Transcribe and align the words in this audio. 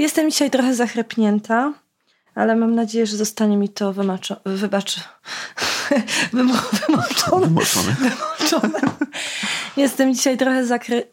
Jestem 0.00 0.30
dzisiaj 0.30 0.50
trochę 0.50 0.74
zachrypnięta, 0.74 1.72
ale 2.34 2.56
mam 2.56 2.74
nadzieję, 2.74 3.06
że 3.06 3.16
zostanie 3.16 3.56
mi 3.56 3.68
to 3.68 3.92
wymaczo- 3.92 4.36
wybacz, 4.44 4.96
wymo- 6.34 6.86
wymoczone. 6.86 7.46
Wymoczone. 7.46 7.96
wymoczone. 8.00 8.80
Jestem 9.76 10.14
dzisiaj 10.14 10.38
trochę 10.38 10.66
zakry... 10.66 11.12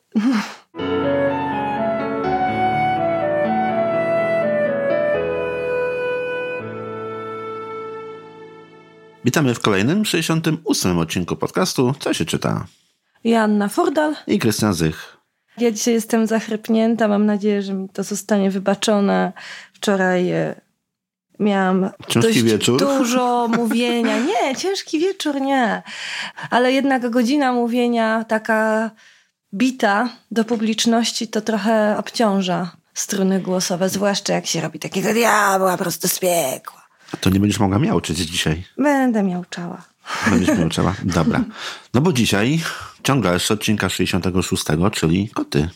Witamy 9.25 9.53
w 9.53 9.59
kolejnym 9.59 10.05
68 10.05 10.97
odcinku 10.99 11.35
podcastu 11.35 11.93
Co 11.99 12.13
się 12.13 12.25
czyta? 12.25 12.65
Joanna 13.23 13.67
Furdal. 13.69 14.15
I 14.27 14.39
Krystian 14.39 14.73
Zych. 14.73 15.16
Ja 15.57 15.71
dzisiaj 15.71 15.93
jestem 15.93 16.27
zachrypnięta. 16.27 17.07
Mam 17.07 17.25
nadzieję, 17.25 17.61
że 17.61 17.73
mi 17.73 17.89
to 17.89 18.03
zostanie 18.03 18.51
wybaczone. 18.51 19.31
Wczoraj 19.73 20.31
e, 20.31 20.61
miałam 21.39 21.89
Ciężki 22.07 22.29
dość 22.29 22.41
wieczór? 22.41 22.79
dużo 22.79 23.47
mówienia. 23.57 24.19
Nie, 24.19 24.55
ciężki 24.55 24.99
wieczór 24.99 25.41
nie. 25.41 25.83
Ale 26.49 26.71
jednak 26.71 27.09
godzina 27.09 27.53
mówienia 27.53 28.25
taka 28.27 28.91
bita 29.53 30.09
do 30.31 30.45
publiczności 30.45 31.27
to 31.27 31.41
trochę 31.41 31.95
obciąża 31.97 32.71
struny 32.93 33.39
głosowe, 33.39 33.89
zwłaszcza 33.89 34.33
jak 34.33 34.45
się 34.45 34.61
robi 34.61 34.79
takiego 34.79 35.13
diabła 35.13 35.77
prosto 35.77 36.07
z 36.07 36.19
piekła. 36.19 36.87
To 37.21 37.29
nie 37.29 37.39
będziesz 37.39 37.59
mogła 37.59 37.79
miauczyć 37.79 38.17
dzisiaj. 38.17 38.63
Będę 38.77 39.23
miałczała. 39.23 39.81
Będziesz 40.29 40.57
miauczała? 40.57 40.95
Dobra. 41.03 41.43
No 41.93 42.01
bo 42.01 42.13
dzisiaj 42.13 42.59
ciągle 43.03 43.39
z 43.39 43.51
odcinka 43.51 43.89
66, 43.89 44.63
czyli 44.93 45.29
koty. 45.29 45.69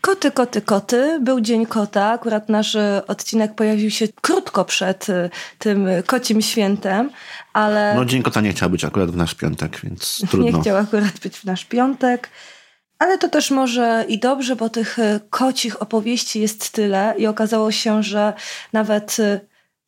Koty, 0.00 0.30
koty, 0.30 0.62
koty. 0.62 1.18
Był 1.22 1.40
Dzień 1.40 1.66
Kota. 1.66 2.10
Akurat 2.10 2.48
nasz 2.48 2.74
e, 2.74 3.02
odcinek 3.06 3.54
pojawił 3.54 3.90
się 3.90 4.08
krótko 4.20 4.64
przed 4.64 5.10
e, 5.10 5.30
tym 5.58 5.88
kocim 6.06 6.42
świętem, 6.42 7.10
ale 7.52 7.94
No 7.94 8.04
dzień 8.04 8.22
kota 8.22 8.40
nie 8.40 8.52
chciał 8.52 8.70
być 8.70 8.84
akurat 8.84 9.10
w 9.10 9.16
nasz 9.16 9.34
piątek, 9.34 9.80
więc 9.84 10.18
trudno. 10.30 10.50
nie 10.50 10.62
chciał 10.62 10.76
akurat 10.76 11.18
być 11.18 11.36
w 11.36 11.44
nasz 11.44 11.64
piątek. 11.64 12.28
Ale 12.98 13.18
to 13.18 13.28
też 13.28 13.50
może 13.50 14.04
i 14.08 14.18
dobrze, 14.18 14.56
bo 14.56 14.68
tych 14.68 14.98
e, 14.98 15.20
kocich 15.30 15.82
opowieści 15.82 16.40
jest 16.40 16.70
tyle 16.70 17.14
i 17.18 17.26
okazało 17.26 17.72
się, 17.72 18.02
że 18.02 18.32
nawet 18.72 19.16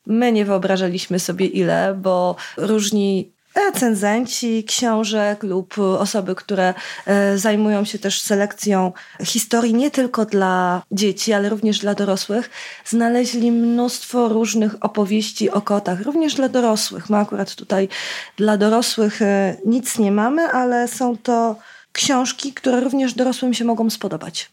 my 0.06 0.32
nie 0.32 0.44
wyobrażaliśmy 0.44 1.18
sobie 1.18 1.46
ile, 1.46 1.94
bo 2.02 2.36
różni 2.56 3.32
recenzenci 3.54 4.64
książek 4.64 5.42
lub 5.42 5.78
osoby, 5.78 6.34
które 6.34 6.74
e, 7.06 7.38
zajmują 7.38 7.84
się 7.84 7.98
też 7.98 8.20
selekcją 8.20 8.92
historii 9.24 9.74
nie 9.74 9.90
tylko 9.90 10.24
dla 10.24 10.82
dzieci, 10.92 11.32
ale 11.32 11.48
również 11.48 11.78
dla 11.78 11.94
dorosłych, 11.94 12.50
znaleźli 12.84 13.52
mnóstwo 13.52 14.28
różnych 14.28 14.84
opowieści 14.84 15.50
o 15.50 15.60
kotach, 15.60 16.00
również 16.00 16.34
dla 16.34 16.48
dorosłych. 16.48 17.10
My 17.10 17.16
akurat 17.16 17.54
tutaj 17.54 17.88
dla 18.36 18.56
dorosłych 18.56 19.22
e, 19.22 19.56
nic 19.66 19.98
nie 19.98 20.12
mamy, 20.12 20.42
ale 20.42 20.88
są 20.88 21.16
to 21.16 21.56
książki, 21.92 22.52
które 22.52 22.80
również 22.80 23.14
dorosłym 23.14 23.54
się 23.54 23.64
mogą 23.64 23.90
spodobać. 23.90 24.51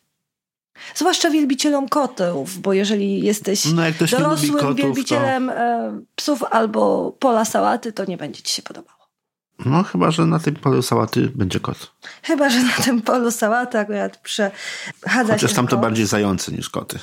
Zwłaszcza 0.96 1.30
wielbicielom 1.30 1.90
kotów, 1.90 2.60
bo 2.60 2.74
jeżeli 2.74 3.22
jesteś 3.24 3.66
No 3.66 3.82
dorosłym 4.12 4.54
kotów, 4.54 4.68
to... 4.68 4.74
wielbicielem 4.74 5.50
e, 5.50 6.02
psów 6.16 6.44
albo 6.44 7.12
pola 7.20 7.46
sałaty, 7.46 7.94
to 7.94 8.06
nie 8.06 8.18
będzie 8.18 8.42
ci 8.42 8.54
się 8.54 8.62
podobało. 8.62 9.00
No 9.66 9.84
chyba, 9.84 10.12
że 10.12 10.26
na 10.26 10.40
tym 10.40 10.56
polu 10.56 10.82
sałaty 10.82 11.32
będzie 11.36 11.60
kot. 11.60 11.92
Chyba, 12.24 12.50
że 12.50 12.64
na 12.64 12.72
tym 12.84 13.02
polu 13.02 13.32
sałaty 13.32 13.80
akurat 13.80 14.18
przechadza 14.18 15.34
Chociaż 15.34 15.50
się 15.52 15.56
tam 15.56 15.68
to 15.68 15.76
kot. 15.76 15.82
bardziej 15.82 16.06
zające 16.06 16.52
niż 16.52 16.70
koty. 16.70 17.00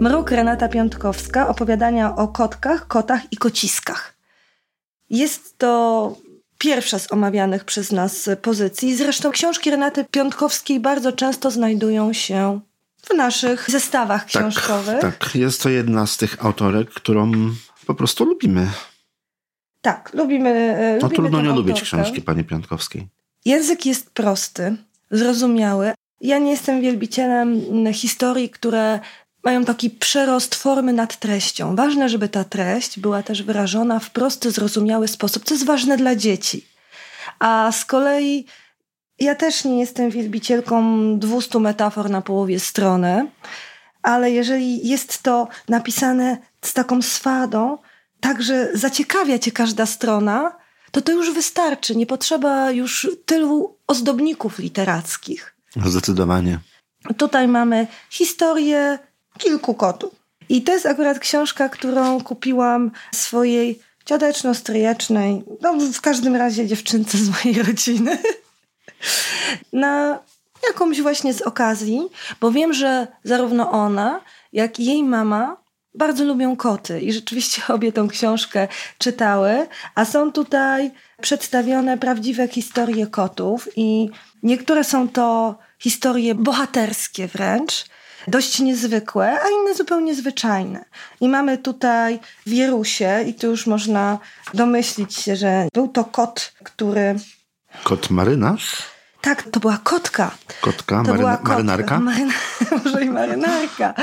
Mruk 0.00 0.30
Renata 0.30 0.68
Piątkowska, 0.68 1.48
opowiadania 1.48 2.16
o 2.16 2.28
kotkach, 2.28 2.86
kotach 2.86 3.20
i 3.32 3.36
kociskach. 3.36 4.14
Jest 5.10 5.58
to 5.58 6.16
pierwsza 6.64 6.98
z 6.98 7.12
omawianych 7.12 7.64
przez 7.64 7.92
nas 7.92 8.28
pozycji. 8.42 8.96
Zresztą 8.96 9.30
książki 9.30 9.70
Renaty 9.70 10.04
Piątkowskiej 10.10 10.80
bardzo 10.80 11.12
często 11.12 11.50
znajdują 11.50 12.12
się 12.12 12.60
w 13.02 13.14
naszych 13.14 13.70
zestawach 13.70 14.24
książkowych. 14.26 15.00
Tak, 15.00 15.16
tak. 15.18 15.34
Jest 15.34 15.62
to 15.62 15.68
jedna 15.68 16.06
z 16.06 16.16
tych 16.16 16.44
autorek, 16.44 16.90
którą 16.90 17.32
po 17.86 17.94
prostu 17.94 18.24
lubimy. 18.24 18.66
Tak, 19.82 20.10
lubimy. 20.14 20.50
e, 20.50 20.98
No 21.02 21.08
lubimy 21.08 21.14
trudno 21.14 21.42
nie 21.42 21.48
lubić 21.48 21.70
autorkę. 21.78 21.86
książki 21.86 22.22
pani 22.22 22.44
Piątkowskiej. 22.44 23.08
Język 23.44 23.86
jest 23.86 24.10
prosty, 24.10 24.76
zrozumiały. 25.10 25.92
Ja 26.20 26.38
nie 26.38 26.50
jestem 26.50 26.80
wielbicielem 26.80 27.60
historii, 27.92 28.50
które 28.50 29.00
mają 29.44 29.64
taki 29.64 29.90
przerost 29.90 30.54
formy 30.54 30.92
nad 30.92 31.18
treścią. 31.18 31.76
Ważne, 31.76 32.08
żeby 32.08 32.28
ta 32.28 32.44
treść 32.44 33.00
była 33.00 33.22
też 33.22 33.42
wyrażona 33.42 33.98
w 33.98 34.10
prosty, 34.10 34.50
zrozumiały 34.50 35.08
sposób, 35.08 35.44
co 35.44 35.54
jest 35.54 35.66
ważne 35.66 35.96
dla 35.96 36.16
dzieci. 36.16 36.66
A 37.38 37.72
z 37.72 37.84
kolei 37.84 38.46
ja 39.18 39.34
też 39.34 39.64
nie 39.64 39.80
jestem 39.80 40.10
wielbicielką 40.10 41.18
200 41.18 41.58
metafor 41.58 42.10
na 42.10 42.22
połowie 42.22 42.60
strony, 42.60 43.30
ale 44.02 44.30
jeżeli 44.30 44.88
jest 44.88 45.22
to 45.22 45.48
napisane 45.68 46.38
z 46.62 46.72
taką 46.72 47.02
swadą, 47.02 47.78
tak, 48.20 48.42
że 48.42 48.68
zaciekawia 48.74 49.38
cię 49.38 49.52
każda 49.52 49.86
strona, 49.86 50.56
to 50.90 51.00
to 51.00 51.12
już 51.12 51.34
wystarczy. 51.34 51.96
Nie 51.96 52.06
potrzeba 52.06 52.70
już 52.70 53.08
tylu 53.26 53.76
ozdobników 53.86 54.58
literackich. 54.58 55.54
Zdecydowanie. 55.86 56.58
Tutaj 57.16 57.48
mamy 57.48 57.86
historię 58.10 58.98
kilku 59.38 59.74
kotów. 59.74 60.14
I 60.48 60.62
to 60.62 60.72
jest 60.72 60.86
akurat 60.86 61.18
książka, 61.18 61.68
którą 61.68 62.20
kupiłam 62.20 62.90
swojej 63.14 63.80
cioteczno-stryjecznej, 64.04 65.42
no 65.60 65.72
w 65.92 66.00
każdym 66.00 66.36
razie 66.36 66.66
dziewczynce 66.66 67.18
z 67.18 67.28
mojej 67.28 67.62
rodziny, 67.62 68.18
na 69.72 70.18
jakąś 70.68 71.00
właśnie 71.00 71.34
z 71.34 71.42
okazji, 71.42 72.00
bo 72.40 72.50
wiem, 72.50 72.72
że 72.72 73.06
zarówno 73.24 73.70
ona, 73.70 74.20
jak 74.52 74.80
i 74.80 74.84
jej 74.84 75.04
mama 75.04 75.56
bardzo 75.94 76.24
lubią 76.24 76.56
koty 76.56 77.00
i 77.00 77.12
rzeczywiście 77.12 77.62
obie 77.74 77.92
tą 77.92 78.08
książkę 78.08 78.68
czytały, 78.98 79.66
a 79.94 80.04
są 80.04 80.32
tutaj 80.32 80.90
przedstawione 81.22 81.98
prawdziwe 81.98 82.48
historie 82.48 83.06
kotów 83.06 83.68
i 83.76 84.10
niektóre 84.42 84.84
są 84.84 85.08
to 85.08 85.58
historie 85.78 86.34
bohaterskie 86.34 87.28
wręcz, 87.28 87.84
dość 88.28 88.60
niezwykłe, 88.60 89.40
a 89.40 89.48
inne 89.48 89.74
zupełnie 89.74 90.14
zwyczajne. 90.14 90.84
I 91.20 91.28
mamy 91.28 91.58
tutaj 91.58 92.20
Wierusie 92.46 93.24
i 93.26 93.34
tu 93.34 93.46
już 93.46 93.66
można 93.66 94.18
domyślić 94.54 95.14
się, 95.14 95.36
że 95.36 95.68
był 95.74 95.88
to 95.88 96.04
kot, 96.04 96.52
który... 96.64 97.14
Kot 97.84 98.10
marynarz? 98.10 98.82
Tak, 99.20 99.42
to 99.42 99.60
była 99.60 99.78
kotka. 99.84 100.30
Kotka? 100.60 100.96
To 100.96 101.12
Maryna- 101.12 101.16
była 101.16 101.36
kotka. 101.36 101.52
marynarka? 101.52 102.00
Maryna, 102.00 102.32
może 102.84 103.04
i 103.04 103.10
marynarka. 103.10 103.94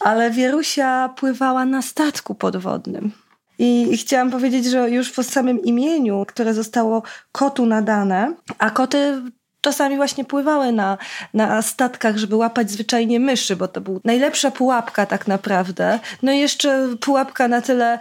Ale 0.00 0.30
Wierusia 0.30 1.08
pływała 1.16 1.64
na 1.64 1.82
statku 1.82 2.34
podwodnym. 2.34 3.12
I, 3.58 3.92
I 3.92 3.96
chciałam 3.96 4.30
powiedzieć, 4.30 4.64
że 4.66 4.90
już 4.90 5.10
po 5.10 5.22
samym 5.22 5.62
imieniu, 5.62 6.24
które 6.28 6.54
zostało 6.54 7.02
kotu 7.32 7.66
nadane, 7.66 8.34
a 8.58 8.70
koty 8.70 9.22
czasami 9.60 9.96
właśnie 9.96 10.24
pływały 10.24 10.72
na, 10.72 10.98
na 11.34 11.62
statkach, 11.62 12.16
żeby 12.16 12.36
łapać 12.36 12.70
zwyczajnie 12.70 13.20
myszy, 13.20 13.56
bo 13.56 13.68
to 13.68 13.80
była 13.80 14.00
najlepsza 14.04 14.50
pułapka 14.50 15.06
tak 15.06 15.28
naprawdę. 15.28 15.98
No 16.22 16.32
i 16.32 16.38
jeszcze 16.38 16.88
pułapka 17.00 17.48
na 17.48 17.60
tyle 17.60 17.98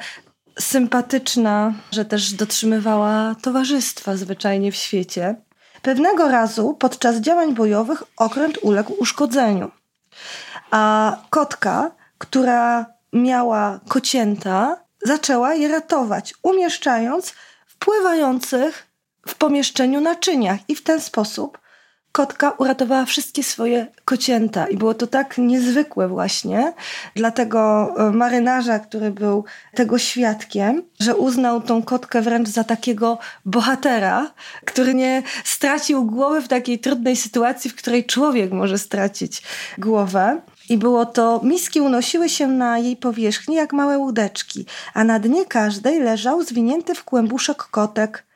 sympatyczna, 0.59 1.73
że 1.91 2.05
też 2.05 2.33
dotrzymywała 2.33 3.35
towarzystwa 3.41 4.15
zwyczajnie 4.15 4.71
w 4.71 4.75
świecie. 4.75 5.35
Pewnego 5.81 6.27
razu 6.27 6.73
podczas 6.73 7.15
działań 7.15 7.53
bojowych 7.53 8.03
okręt 8.17 8.57
uległ 8.61 8.93
uszkodzeniu, 8.99 9.71
a 10.71 11.15
kotka, 11.29 11.91
która 12.17 12.85
miała 13.13 13.79
kocięta, 13.87 14.77
zaczęła 15.05 15.53
je 15.53 15.67
ratować, 15.67 16.33
umieszczając 16.43 17.33
w 17.67 17.77
pływających 17.77 18.88
w 19.27 19.35
pomieszczeniu 19.35 20.01
naczyniach 20.01 20.59
i 20.67 20.75
w 20.75 20.83
ten 20.83 21.01
sposób 21.01 21.59
kotka 22.11 22.51
uratowała 22.51 23.05
wszystkie 23.05 23.43
swoje 23.43 23.87
kocięta. 24.05 24.67
I 24.67 24.77
było 24.77 24.93
to 24.93 25.07
tak 25.07 25.37
niezwykłe 25.37 26.07
właśnie 26.07 26.73
dla 27.15 27.31
tego 27.31 27.93
e, 27.97 28.11
marynarza, 28.11 28.79
który 28.79 29.11
był 29.11 29.45
tego 29.75 29.97
świadkiem, 29.97 30.83
że 30.99 31.15
uznał 31.15 31.61
tą 31.61 31.83
kotkę 31.83 32.21
wręcz 32.21 32.49
za 32.49 32.63
takiego 32.63 33.17
bohatera, 33.45 34.31
który 34.65 34.93
nie 34.93 35.23
stracił 35.43 36.05
głowy 36.05 36.41
w 36.41 36.47
takiej 36.47 36.79
trudnej 36.79 37.15
sytuacji, 37.15 37.69
w 37.69 37.75
której 37.75 38.05
człowiek 38.05 38.51
może 38.51 38.77
stracić 38.77 39.41
głowę. 39.77 40.41
I 40.69 40.77
było 40.77 41.05
to, 41.05 41.41
miski 41.43 41.81
unosiły 41.81 42.29
się 42.29 42.47
na 42.47 42.79
jej 42.79 42.95
powierzchni 42.95 43.55
jak 43.55 43.73
małe 43.73 43.97
łódeczki, 43.97 44.65
a 44.93 45.03
na 45.03 45.19
dnie 45.19 45.45
każdej 45.45 45.99
leżał 45.99 46.43
zwinięty 46.43 46.95
w 46.95 47.03
kłębuszek 47.03 47.57
kotek. 47.57 48.28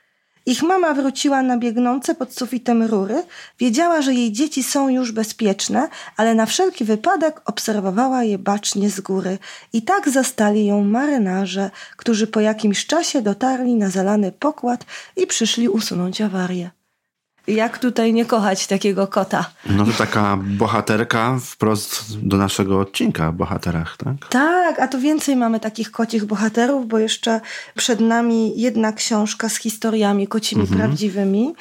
Ich 0.45 0.63
mama 0.63 0.93
wróciła 0.93 1.41
na 1.41 1.57
biegnące 1.57 2.15
pod 2.15 2.33
sufitem 2.33 2.83
rury. 2.83 3.23
Wiedziała, 3.59 4.01
że 4.01 4.13
jej 4.13 4.31
dzieci 4.31 4.63
są 4.63 4.89
już 4.89 5.11
bezpieczne, 5.11 5.89
ale 6.17 6.35
na 6.35 6.45
wszelki 6.45 6.85
wypadek 6.85 7.41
obserwowała 7.45 8.23
je 8.23 8.37
bacznie 8.37 8.89
z 8.89 9.01
góry. 9.01 9.37
I 9.73 9.81
tak 9.81 10.09
zastali 10.09 10.65
ją 10.65 10.83
marynarze, 10.83 11.71
którzy 11.97 12.27
po 12.27 12.39
jakimś 12.39 12.85
czasie 12.85 13.21
dotarli 13.21 13.75
na 13.75 13.89
zalany 13.89 14.31
pokład 14.31 14.85
i 15.15 15.27
przyszli 15.27 15.69
usunąć 15.69 16.21
awarię. 16.21 16.71
Jak 17.47 17.77
tutaj 17.77 18.13
nie 18.13 18.25
kochać 18.25 18.67
takiego 18.67 19.07
kota? 19.07 19.45
No 19.65 19.85
to 19.85 19.91
taka 19.91 20.37
bohaterka 20.43 21.39
wprost 21.41 22.19
do 22.21 22.37
naszego 22.37 22.79
odcinka 22.79 23.27
o 23.27 23.33
bohaterach, 23.33 23.97
tak? 23.97 24.29
Tak, 24.29 24.79
a 24.79 24.87
to 24.87 24.99
więcej 24.99 25.35
mamy 25.35 25.59
takich 25.59 25.91
kocich 25.91 26.25
bohaterów, 26.25 26.87
bo 26.87 26.99
jeszcze 26.99 27.41
przed 27.75 27.99
nami 27.99 28.61
jedna 28.61 28.93
książka 28.93 29.49
z 29.49 29.55
historiami 29.55 30.27
kocimi 30.27 30.61
mhm. 30.61 30.79
prawdziwymi. 30.79 31.53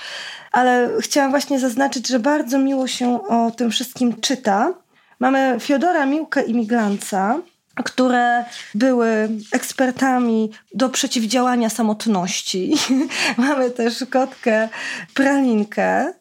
Ale 0.53 0.91
chciałam 1.01 1.31
właśnie 1.31 1.61
zaznaczyć, 1.61 2.09
że 2.09 2.19
bardzo 2.19 2.59
miło 2.59 2.87
się 2.87 3.29
o 3.29 3.51
tym 3.51 3.71
wszystkim 3.71 4.21
czyta. 4.21 4.75
Mamy 5.21 5.57
Fiodora 5.61 6.07
Miłkę 6.07 6.43
Imiglanca, 6.43 7.39
które 7.75 8.45
były 8.75 9.29
ekspertami 9.53 10.51
do 10.75 10.89
przeciwdziałania 10.89 11.69
samotności. 11.69 12.75
Mamy 13.39 13.71
też 13.71 14.05
kotkę 14.11 14.69
Pralinkę, 15.15 16.13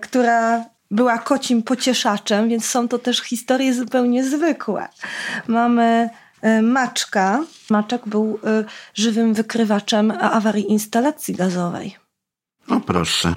która 0.00 0.64
była 0.90 1.18
kocim 1.18 1.62
pocieszaczem, 1.62 2.48
więc 2.48 2.66
są 2.66 2.88
to 2.88 2.98
też 2.98 3.20
historie 3.20 3.74
zupełnie 3.74 4.24
zwykłe. 4.24 4.88
Mamy 5.46 6.10
e, 6.42 6.62
Maczka. 6.62 7.40
Maczek 7.70 8.08
był 8.08 8.38
e, 8.44 8.64
żywym 8.94 9.34
wykrywaczem 9.34 10.10
awarii 10.20 10.70
instalacji 10.70 11.34
gazowej. 11.34 11.96
O 12.68 12.80
proszę. 12.80 13.34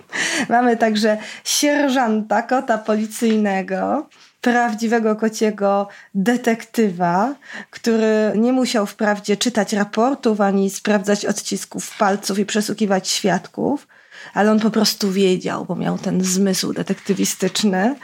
Mamy 0.49 0.77
także 0.77 1.17
sierżanta, 1.43 2.41
kota 2.41 2.77
policyjnego, 2.77 4.07
prawdziwego 4.43 5.15
kociego 5.15 5.87
detektywa, 6.15 7.35
który 7.69 8.31
nie 8.35 8.53
musiał 8.53 8.85
wprawdzie 8.85 9.37
czytać 9.37 9.73
raportów 9.73 10.41
ani 10.41 10.69
sprawdzać 10.69 11.25
odcisków 11.25 11.97
palców 11.97 12.39
i 12.39 12.45
przesłuchiwać 12.45 13.07
świadków, 13.07 13.87
ale 14.33 14.51
on 14.51 14.59
po 14.59 14.69
prostu 14.69 15.11
wiedział, 15.11 15.65
bo 15.65 15.75
miał 15.75 15.97
ten 15.97 16.23
zmysł 16.23 16.73
detektywistyczny. 16.73 17.95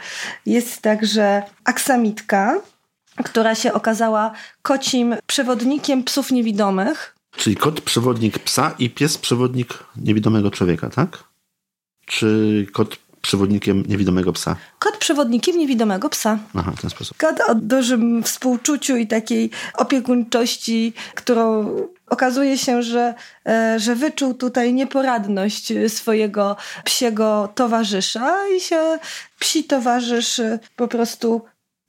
Jest 0.46 0.82
także 0.82 1.42
aksamitka, 1.64 2.60
która 3.24 3.54
się 3.54 3.72
okazała 3.72 4.32
kocim 4.62 5.16
przewodnikiem 5.26 6.04
psów 6.04 6.32
niewidomych. 6.32 7.16
Czyli 7.36 7.56
kot 7.56 7.80
przewodnik 7.80 8.38
psa 8.38 8.74
i 8.78 8.90
pies 8.90 9.18
przewodnik 9.18 9.84
niewidomego 9.96 10.50
człowieka, 10.50 10.90
tak? 10.90 11.24
Czy 12.06 12.66
kot 12.72 12.96
przewodnikiem 13.22 13.84
niewidomego 13.88 14.32
psa? 14.32 14.56
Kot 14.78 14.96
przewodnikiem 14.96 15.58
niewidomego 15.58 16.08
psa. 16.08 16.38
Aha, 16.54 16.72
w 16.76 16.80
ten 16.80 16.90
sposób. 16.90 17.16
Kot 17.16 17.40
o 17.48 17.54
dużym 17.54 18.22
współczuciu 18.22 18.96
i 18.96 19.06
takiej 19.06 19.50
opiekuńczości, 19.74 20.92
którą 21.14 21.66
okazuje 22.10 22.58
się, 22.58 22.82
że, 22.82 23.14
e, 23.46 23.80
że 23.80 23.94
wyczuł 23.94 24.34
tutaj 24.34 24.74
nieporadność 24.74 25.72
swojego 25.88 26.56
psiego 26.84 27.48
towarzysza 27.54 28.48
i 28.56 28.60
się 28.60 28.98
psi 29.38 29.64
towarzysz 29.64 30.40
po 30.76 30.88
prostu 30.88 31.42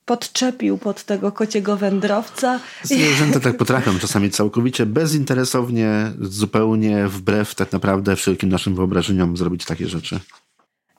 podczepił 0.06 0.78
pod 0.78 1.04
tego 1.04 1.31
kociego 1.31 1.78
wędrowca. 1.78 2.60
Zwierzęta 2.83 3.39
tak 3.39 3.57
potrafią 3.57 4.00
czasami 4.00 4.31
całkowicie 4.31 4.86
bezinteresownie, 4.86 6.12
zupełnie 6.22 7.07
wbrew 7.07 7.56
tak 7.56 7.72
naprawdę 7.72 8.16
wszelkim 8.16 8.50
naszym 8.50 8.75
wyobrażeniom 8.75 9.38
zrobić 9.38 9.66
takie 9.66 9.88
rzeczy. 9.88 10.19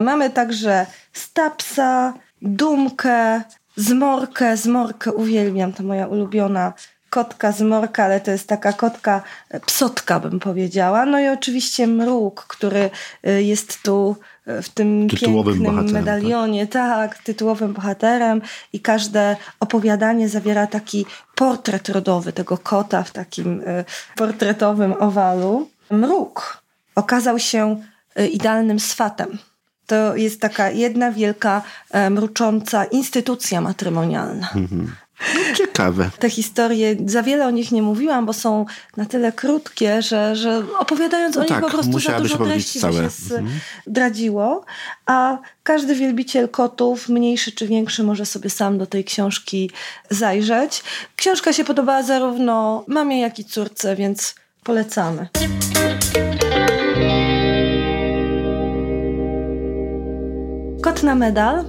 Mamy 0.03 0.31
także 0.31 0.87
stapsa, 1.13 2.15
dumkę, 2.43 3.43
zmorkę. 3.77 4.57
Zmorkę 4.57 5.13
uwielbiam, 5.13 5.73
to 5.73 5.83
moja 5.83 6.07
ulubiona 6.07 6.73
kotka 7.13 7.53
zmorka, 7.53 8.05
ale 8.05 8.21
to 8.21 8.31
jest 8.31 8.49
taka 8.49 8.73
kotka 8.73 9.23
e, 9.51 9.61
psotka, 9.61 10.21
bym 10.21 10.41
powiedziała. 10.41 11.07
No 11.07 11.21
i 11.21 11.29
oczywiście 11.29 11.87
mruk, 11.87 12.45
który 12.49 12.91
e, 13.25 13.43
jest 13.43 13.83
tu 13.83 14.17
e, 14.47 14.63
w 14.63 14.69
tym 14.69 15.09
tytułowym 15.09 15.55
pięknym 15.55 15.85
tak? 15.85 15.93
medalionie, 15.93 16.67
tak? 16.67 17.15
tak, 17.15 17.23
tytułowym 17.23 17.73
bohaterem 17.73 18.43
i 18.73 18.81
każde 18.81 19.37
opowiadanie 19.61 20.29
zawiera 20.29 20.67
taki 20.67 21.07
portret 21.35 21.89
rodowy 21.89 22.33
tego 22.33 22.59
kota 22.59 23.03
w 23.03 23.11
takim 23.11 23.63
portretowym 24.17 24.93
owalu. 24.93 25.69
Mruk 25.91 26.63
okazał 26.95 27.39
się 27.39 27.83
idealnym 28.33 28.81
swatem 28.81 29.39
to 29.87 30.17
jest 30.17 30.41
taka 30.41 30.71
jedna 30.71 31.13
wielka, 31.13 31.63
e, 31.91 32.11
mrucząca 32.11 32.85
instytucja 32.85 33.61
matrymonialna. 33.61 34.49
Mhm. 34.55 34.93
No, 35.35 35.55
ciekawe. 35.55 36.11
Te 36.19 36.31
historie, 36.31 36.97
za 37.07 37.23
wiele 37.23 37.47
o 37.47 37.51
nich 37.51 37.73
nie 37.73 37.83
mówiłam, 37.83 38.27
bo 38.27 38.33
są 38.33 38.67
na 38.97 39.05
tyle 39.05 39.33
krótkie, 39.33 40.03
że, 40.03 40.37
że 40.37 40.63
opowiadając 40.79 41.37
no 41.37 41.43
o 41.43 41.45
tak, 41.45 41.57
nich 41.57 41.71
po 41.71 41.77
prostu 41.77 41.99
za 41.99 42.21
dużo 42.21 42.39
treści 42.39 42.81
całe. 42.81 43.03
by 43.03 43.11
się 43.11 43.35
mhm. 43.35 43.61
zdradziło. 43.87 44.65
A 45.07 45.39
każdy 45.63 45.95
wielbiciel 45.95 46.49
kotów, 46.49 47.09
mniejszy 47.09 47.53
czy 47.53 47.67
większy, 47.67 48.03
może 48.03 48.27
sobie 48.27 48.51
sam 48.51 48.79
do 48.79 48.87
tej 48.87 49.05
książki 49.05 49.71
zajrzeć. 50.11 50.83
Książka 51.17 51.53
się 51.53 51.65
podobała 51.65 52.03
zarówno 52.03 52.85
mamie, 52.87 53.21
jak 53.21 53.39
i 53.39 53.45
córce, 53.45 53.97
więc 53.97 54.35
polecamy. 54.65 55.29
Kot 60.83 61.03
na 61.03 61.15
medal. 61.15 61.65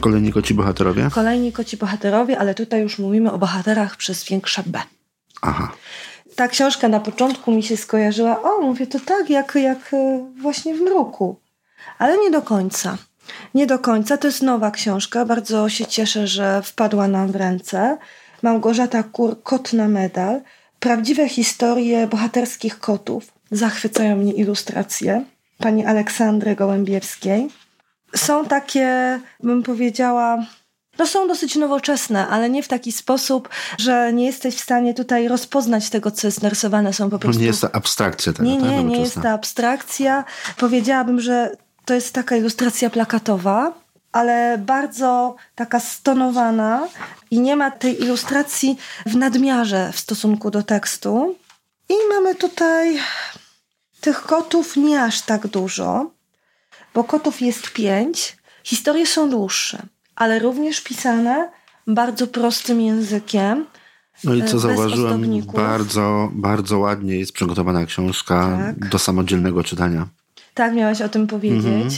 Kolejni 0.00 0.32
koci 0.32 0.54
bohaterowie? 0.54 1.08
Kolejni 1.14 1.52
koci 1.52 1.76
bohaterowie, 1.76 2.38
ale 2.38 2.54
tutaj 2.54 2.82
już 2.82 2.98
mówimy 2.98 3.32
o 3.32 3.38
bohaterach 3.38 3.96
przez 3.96 4.24
większe 4.24 4.62
B. 4.66 4.82
Aha. 5.42 5.72
Ta 6.36 6.48
książka 6.48 6.88
na 6.88 7.00
początku 7.00 7.52
mi 7.52 7.62
się 7.62 7.76
skojarzyła, 7.76 8.42
o 8.42 8.62
mówię, 8.62 8.86
to 8.86 9.00
tak 9.00 9.30
jak, 9.30 9.54
jak 9.54 9.94
e, 9.94 10.24
właśnie 10.40 10.74
w 10.74 10.80
mruku. 10.80 11.36
Ale 11.98 12.18
nie 12.18 12.30
do 12.30 12.42
końca. 12.42 12.98
Nie 13.54 13.66
do 13.66 13.78
końca. 13.78 14.16
To 14.16 14.26
jest 14.26 14.42
nowa 14.42 14.70
książka. 14.70 15.24
Bardzo 15.24 15.68
się 15.68 15.86
cieszę, 15.86 16.26
że 16.26 16.62
wpadła 16.62 17.08
nam 17.08 17.32
w 17.32 17.36
ręce. 17.36 17.98
Małgorzata 18.42 19.02
Kur, 19.02 19.42
Kot 19.42 19.72
na 19.72 19.88
medal. 19.88 20.40
Prawdziwe 20.80 21.28
historie 21.28 22.06
bohaterskich 22.06 22.78
kotów. 22.78 23.32
Zachwycają 23.50 24.16
mnie 24.16 24.32
ilustracje 24.32 25.24
pani 25.58 25.86
Aleksandry 25.86 26.56
Gołębiewskiej 26.56 27.48
są 28.16 28.44
takie, 28.44 29.20
bym 29.42 29.62
powiedziała, 29.62 30.38
no 30.98 31.06
są 31.06 31.28
dosyć 31.28 31.56
nowoczesne, 31.56 32.28
ale 32.28 32.50
nie 32.50 32.62
w 32.62 32.68
taki 32.68 32.92
sposób, 32.92 33.48
że 33.78 34.12
nie 34.12 34.26
jesteś 34.26 34.54
w 34.54 34.60
stanie 34.60 34.94
tutaj 34.94 35.28
rozpoznać 35.28 35.90
tego, 35.90 36.10
co 36.10 36.26
jest 36.26 36.42
narysowane. 36.42 36.92
Są 36.92 37.10
po 37.10 37.18
prostu... 37.18 37.40
Nie 37.40 37.46
jest 37.46 37.60
to 37.60 37.74
abstrakcja. 37.74 38.32
Tego, 38.32 38.48
nie, 38.48 38.56
nie, 38.56 38.84
nie 38.84 39.00
jest 39.00 39.14
to 39.14 39.30
abstrakcja. 39.30 40.24
Powiedziałabym, 40.56 41.20
że 41.20 41.56
to 41.84 41.94
jest 41.94 42.14
taka 42.14 42.36
ilustracja 42.36 42.90
plakatowa, 42.90 43.72
ale 44.12 44.58
bardzo 44.58 45.36
taka 45.54 45.80
stonowana 45.80 46.88
i 47.30 47.40
nie 47.40 47.56
ma 47.56 47.70
tej 47.70 48.02
ilustracji 48.02 48.76
w 49.06 49.16
nadmiarze 49.16 49.90
w 49.92 49.98
stosunku 49.98 50.50
do 50.50 50.62
tekstu. 50.62 51.36
I 51.88 51.94
mamy 52.08 52.34
tutaj 52.34 52.98
tych 54.00 54.22
kotów 54.22 54.76
nie 54.76 55.02
aż 55.02 55.20
tak 55.22 55.46
dużo 55.46 56.10
bo 56.98 57.04
kotów 57.04 57.40
jest 57.40 57.70
pięć. 57.72 58.36
Historie 58.64 59.06
są 59.06 59.30
dłuższe, 59.30 59.82
ale 60.16 60.38
również 60.38 60.80
pisane 60.80 61.50
bardzo 61.86 62.26
prostym 62.26 62.80
językiem. 62.80 63.66
No 64.24 64.34
i 64.34 64.44
co 64.44 64.56
e, 64.56 64.60
zauważyłem, 64.60 65.42
bardzo, 65.54 66.30
bardzo 66.32 66.78
ładnie 66.78 67.16
jest 67.16 67.32
przygotowana 67.32 67.86
książka 67.86 68.58
tak. 68.58 68.88
do 68.88 68.98
samodzielnego 68.98 69.64
czytania. 69.64 70.08
Tak, 70.54 70.74
miałaś 70.74 71.00
o 71.00 71.08
tym 71.08 71.26
powiedzieć. 71.26 71.64
Mhm. 71.66 71.88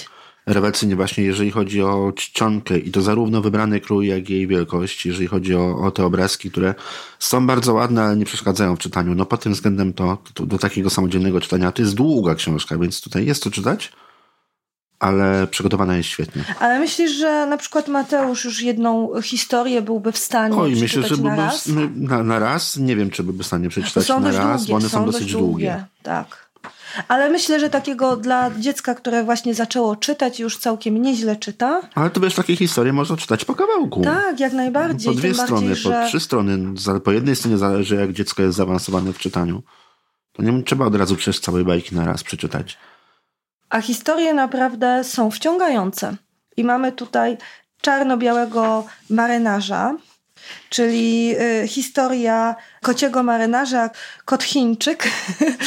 Rewelacyjnie 0.46 0.96
właśnie, 0.96 1.24
jeżeli 1.24 1.50
chodzi 1.50 1.82
o 1.82 2.12
czcionkę 2.16 2.78
i 2.78 2.90
to 2.90 3.02
zarówno 3.02 3.40
wybrany 3.40 3.80
krój, 3.80 4.06
jak 4.06 4.30
i 4.30 4.32
jej 4.32 4.46
wielkość, 4.46 5.06
jeżeli 5.06 5.26
chodzi 5.26 5.54
o, 5.54 5.76
o 5.78 5.90
te 5.90 6.04
obrazki, 6.04 6.50
które 6.50 6.74
są 7.18 7.46
bardzo 7.46 7.74
ładne, 7.74 8.02
ale 8.02 8.16
nie 8.16 8.24
przeszkadzają 8.24 8.76
w 8.76 8.78
czytaniu. 8.78 9.14
No 9.14 9.26
pod 9.26 9.42
tym 9.42 9.52
względem 9.52 9.92
to, 9.92 10.18
to 10.34 10.46
do 10.46 10.58
takiego 10.58 10.90
samodzielnego 10.90 11.40
czytania 11.40 11.72
to 11.72 11.82
jest 11.82 11.94
długa 11.94 12.34
książka, 12.34 12.78
więc 12.78 13.00
tutaj 13.00 13.26
jest 13.26 13.42
to 13.42 13.50
czytać 13.50 13.92
ale 15.00 15.46
przygotowana 15.46 15.96
jest 15.96 16.08
świetnie. 16.08 16.44
Ale 16.58 16.78
myślisz, 16.78 17.12
że 17.12 17.46
na 17.46 17.56
przykład 17.56 17.88
Mateusz 17.88 18.44
już 18.44 18.62
jedną 18.62 19.20
historię 19.22 19.82
byłby 19.82 20.12
w 20.12 20.18
stanie 20.18 20.56
Oj, 20.56 20.76
myślę, 20.80 21.02
że 21.08 21.16
na 21.16 21.36
raz? 21.36 21.66
Na, 21.94 22.22
na, 22.22 22.38
raz? 22.38 22.76
Nie 22.76 22.96
wiem, 22.96 23.10
czy 23.10 23.22
byłby 23.22 23.42
w 23.42 23.46
stanie 23.46 23.68
przeczytać 23.68 24.08
na 24.08 24.32
raz, 24.32 24.66
długie, 24.66 24.70
bo 24.70 24.76
one 24.76 24.88
są, 24.88 24.98
są 24.98 25.06
dosyć 25.06 25.32
długie. 25.32 25.46
długie. 25.46 25.84
Tak. 26.02 26.50
Ale 27.08 27.30
myślę, 27.30 27.60
że 27.60 27.70
takiego 27.70 28.16
dla 28.16 28.50
dziecka, 28.58 28.94
które 28.94 29.24
właśnie 29.24 29.54
zaczęło 29.54 29.96
czytać 29.96 30.40
już 30.40 30.58
całkiem 30.58 31.02
nieźle 31.02 31.36
czyta. 31.36 31.80
Ale 31.94 32.10
to 32.10 32.20
wiesz, 32.20 32.34
takie 32.34 32.56
historie 32.56 32.92
można 32.92 33.16
czytać 33.16 33.44
po 33.44 33.54
kawałku. 33.54 34.02
Tak, 34.02 34.40
jak 34.40 34.52
najbardziej. 34.52 35.14
Po 35.14 35.18
dwie 35.18 35.34
strony, 35.34 35.50
bardziej, 35.50 35.74
że... 35.76 35.90
po 35.90 36.08
trzy 36.08 36.20
strony. 36.20 36.58
Po 37.04 37.12
jednej 37.12 37.36
stronie 37.36 37.58
zależy, 37.58 37.96
jak 37.96 38.12
dziecko 38.12 38.42
jest 38.42 38.56
zaawansowane 38.56 39.12
w 39.12 39.18
czytaniu. 39.18 39.62
To 40.32 40.42
nie 40.42 40.62
trzeba 40.62 40.86
od 40.86 40.94
razu 40.94 41.16
przejść 41.16 41.40
całej 41.40 41.64
bajki 41.64 41.94
na 41.94 42.04
raz 42.04 42.22
przeczytać. 42.22 42.78
A 43.70 43.80
historie 43.80 44.34
naprawdę 44.34 45.04
są 45.04 45.30
wciągające. 45.30 46.16
I 46.56 46.64
mamy 46.64 46.92
tutaj 46.92 47.36
czarno-białego 47.80 48.84
marynarza, 49.10 49.94
czyli 50.70 51.34
y, 51.62 51.68
historia 51.68 52.56
kociego 52.82 53.22
marynarza, 53.22 53.90
kot 54.24 54.44
Chińczyk. 54.44 55.08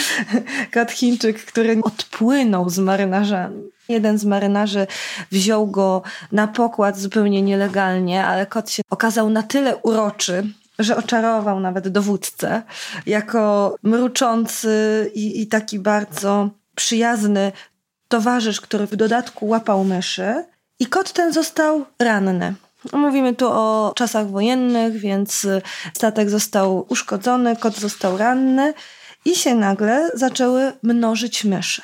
kot 0.73 0.91
Chińczyk, 0.91 1.45
który 1.45 1.81
odpłynął 1.83 2.69
z 2.69 2.79
marynarzami. 2.79 3.63
Jeden 3.89 4.17
z 4.17 4.25
marynarzy 4.25 4.87
wziął 5.31 5.67
go 5.67 6.01
na 6.31 6.47
pokład 6.47 6.99
zupełnie 6.99 7.41
nielegalnie, 7.41 8.25
ale 8.25 8.45
kot 8.45 8.71
się 8.71 8.83
okazał 8.89 9.29
na 9.29 9.43
tyle 9.43 9.77
uroczy, 9.77 10.43
że 10.79 10.97
oczarował 10.97 11.59
nawet 11.59 11.87
dowódcę 11.87 12.63
jako 13.05 13.75
mruczący 13.83 15.11
i, 15.13 15.41
i 15.41 15.47
taki 15.47 15.79
bardzo 15.79 16.49
przyjazny 16.75 17.51
towarzysz, 18.13 18.61
który 18.61 18.87
w 18.87 18.95
dodatku 18.95 19.47
łapał 19.47 19.83
myszy. 19.83 20.45
I 20.79 20.85
kot 20.85 21.13
ten 21.13 21.33
został 21.33 21.85
ranny. 21.99 22.53
Mówimy 22.93 23.35
tu 23.35 23.47
o 23.51 23.93
czasach 23.95 24.27
wojennych, 24.27 24.97
więc 24.97 25.47
statek 25.93 26.29
został 26.29 26.85
uszkodzony, 26.89 27.55
kot 27.55 27.75
został 27.75 28.17
ranny 28.17 28.73
i 29.25 29.35
się 29.35 29.55
nagle 29.55 30.09
zaczęły 30.13 30.71
mnożyć 30.83 31.43
myszy. 31.43 31.81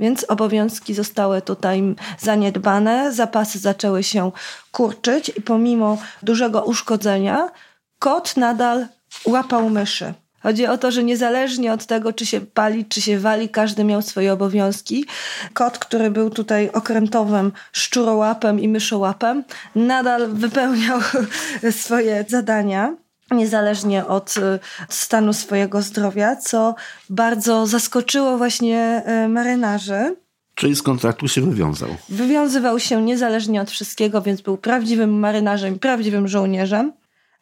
Więc 0.00 0.24
obowiązki 0.24 0.94
zostały 0.94 1.42
tutaj 1.42 1.94
zaniedbane, 2.18 3.12
zapasy 3.12 3.58
zaczęły 3.58 4.02
się 4.02 4.32
kurczyć 4.72 5.28
i 5.36 5.42
pomimo 5.42 5.98
dużego 6.22 6.62
uszkodzenia 6.62 7.50
kot 7.98 8.36
nadal 8.36 8.86
łapał 9.26 9.70
myszy. 9.70 10.14
Chodzi 10.42 10.66
o 10.66 10.78
to, 10.78 10.90
że 10.90 11.04
niezależnie 11.04 11.72
od 11.72 11.86
tego, 11.86 12.12
czy 12.12 12.26
się 12.26 12.40
pali, 12.40 12.84
czy 12.84 13.00
się 13.00 13.18
wali, 13.18 13.48
każdy 13.48 13.84
miał 13.84 14.02
swoje 14.02 14.32
obowiązki. 14.32 15.04
Kot, 15.52 15.78
który 15.78 16.10
był 16.10 16.30
tutaj 16.30 16.70
okrętowym 16.72 17.52
szczurołapem 17.72 18.60
i 18.60 18.68
myszołapem, 18.68 19.44
nadal 19.74 20.28
wypełniał 20.28 21.00
swoje 21.70 22.24
zadania 22.28 22.94
niezależnie 23.30 24.06
od 24.06 24.36
y, 24.36 24.58
stanu 24.88 25.32
swojego 25.32 25.82
zdrowia, 25.82 26.36
co 26.36 26.74
bardzo 27.10 27.66
zaskoczyło 27.66 28.38
właśnie 28.38 29.02
y, 29.24 29.28
marynarzy. 29.28 30.16
Czyli 30.54 30.76
z 30.76 30.82
kontraktu 30.82 31.28
się 31.28 31.40
wywiązał. 31.40 31.88
Wywiązywał 32.08 32.80
się 32.80 33.02
niezależnie 33.02 33.60
od 33.60 33.70
wszystkiego, 33.70 34.22
więc 34.22 34.40
był 34.40 34.56
prawdziwym 34.56 35.18
marynarzem, 35.18 35.78
prawdziwym 35.78 36.28
żołnierzem, 36.28 36.92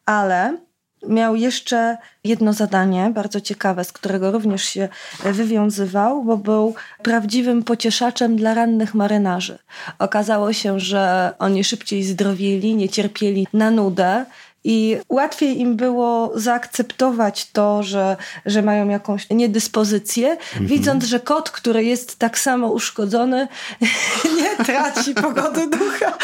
ale 0.07 0.66
miał 1.09 1.37
jeszcze 1.37 1.97
jedno 2.25 2.53
zadanie, 2.53 3.11
bardzo 3.15 3.41
ciekawe, 3.41 3.85
z 3.85 3.93
którego 3.93 4.31
również 4.31 4.65
się 4.65 4.89
wywiązywał, 5.25 6.25
bo 6.25 6.37
był 6.37 6.75
prawdziwym 7.03 7.63
pocieszaczem 7.63 8.37
dla 8.37 8.55
rannych 8.55 8.95
marynarzy. 8.95 9.59
Okazało 9.99 10.53
się, 10.53 10.81
że 10.81 11.33
oni 11.39 11.65
szybciej 11.65 12.05
zdrowieli, 12.05 12.75
nie 12.75 12.89
cierpieli 12.89 13.47
na 13.53 13.71
nudę 13.71 14.25
i 14.67 14.97
łatwiej 15.09 15.61
im 15.61 15.77
było 15.77 16.33
zaakceptować 16.35 17.51
to, 17.51 17.83
że, 17.83 18.17
że 18.47 18.63
mają 18.63 18.89
jakąś 18.89 19.31
niedyspozycję, 19.31 20.31
mhm. 20.31 20.67
widząc, 20.67 21.05
że 21.05 21.21
kot, 21.21 21.51
który 21.51 21.85
jest 21.85 22.19
tak 22.19 22.39
samo 22.39 22.71
uszkodzony, 22.71 23.49
nie 24.39 24.65
traci 24.65 25.15
pogody 25.15 25.67
ducha. 25.67 26.19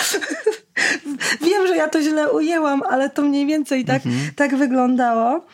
Wiem, 1.46 1.66
że 1.66 1.76
ja 1.76 1.88
to 1.88 2.02
źle 2.02 2.32
ujęłam, 2.32 2.82
ale 2.90 3.10
to 3.10 3.22
mniej 3.22 3.46
więcej 3.46 3.84
tak, 3.84 4.06
mhm. 4.06 4.30
tak 4.36 4.56
wyglądało. 4.56 5.46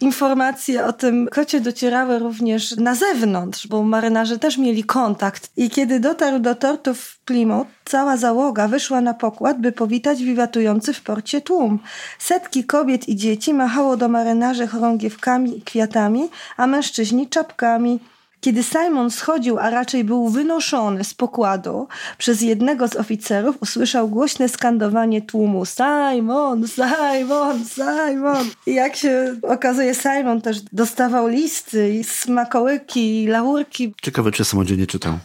Informacje 0.00 0.84
o 0.84 0.92
tym 0.92 1.28
kocie 1.32 1.60
docierały 1.60 2.18
również 2.18 2.76
na 2.76 2.94
zewnątrz, 2.94 3.66
bo 3.66 3.82
marynarze 3.82 4.38
też 4.38 4.58
mieli 4.58 4.84
kontakt. 4.84 5.50
I 5.56 5.70
kiedy 5.70 6.00
dotarł 6.00 6.38
do 6.38 6.54
tortów 6.54 7.00
w 7.00 7.20
Plymouth, 7.20 7.70
cała 7.84 8.16
załoga 8.16 8.68
wyszła 8.68 9.00
na 9.00 9.14
pokład, 9.14 9.60
by 9.60 9.72
powitać 9.72 10.22
wiwatujący 10.22 10.92
w 10.92 11.02
porcie 11.02 11.40
tłum. 11.40 11.78
Setki 12.18 12.64
kobiet 12.64 13.08
i 13.08 13.16
dzieci 13.16 13.54
machało 13.54 13.96
do 13.96 14.08
marynarzy 14.08 14.66
chorągiewkami 14.66 15.58
i 15.58 15.62
kwiatami, 15.62 16.28
a 16.56 16.66
mężczyźni 16.66 17.28
czapkami. 17.28 18.00
Kiedy 18.44 18.62
Simon 18.62 19.10
schodził, 19.10 19.58
a 19.58 19.70
raczej 19.70 20.04
był 20.04 20.28
wynoszony 20.28 21.04
z 21.04 21.14
pokładu 21.14 21.88
przez 22.18 22.42
jednego 22.42 22.88
z 22.88 22.96
oficerów, 22.96 23.56
usłyszał 23.60 24.08
głośne 24.08 24.48
skandowanie 24.48 25.22
tłumu 25.22 25.64
Simon, 25.64 26.68
Simon, 26.68 27.64
Simon. 27.64 28.46
I 28.66 28.74
jak 28.74 28.96
się 28.96 29.36
okazuje, 29.42 29.94
Simon 29.94 30.40
też 30.40 30.60
dostawał 30.60 31.28
listy 31.28 31.94
i 31.94 32.04
smakołyki 32.04 33.22
i 33.22 33.26
laurki. 33.26 33.94
Ciekawe, 34.02 34.30
czy 34.30 34.44
samodzielnie 34.44 34.86
czytał. 34.86 35.18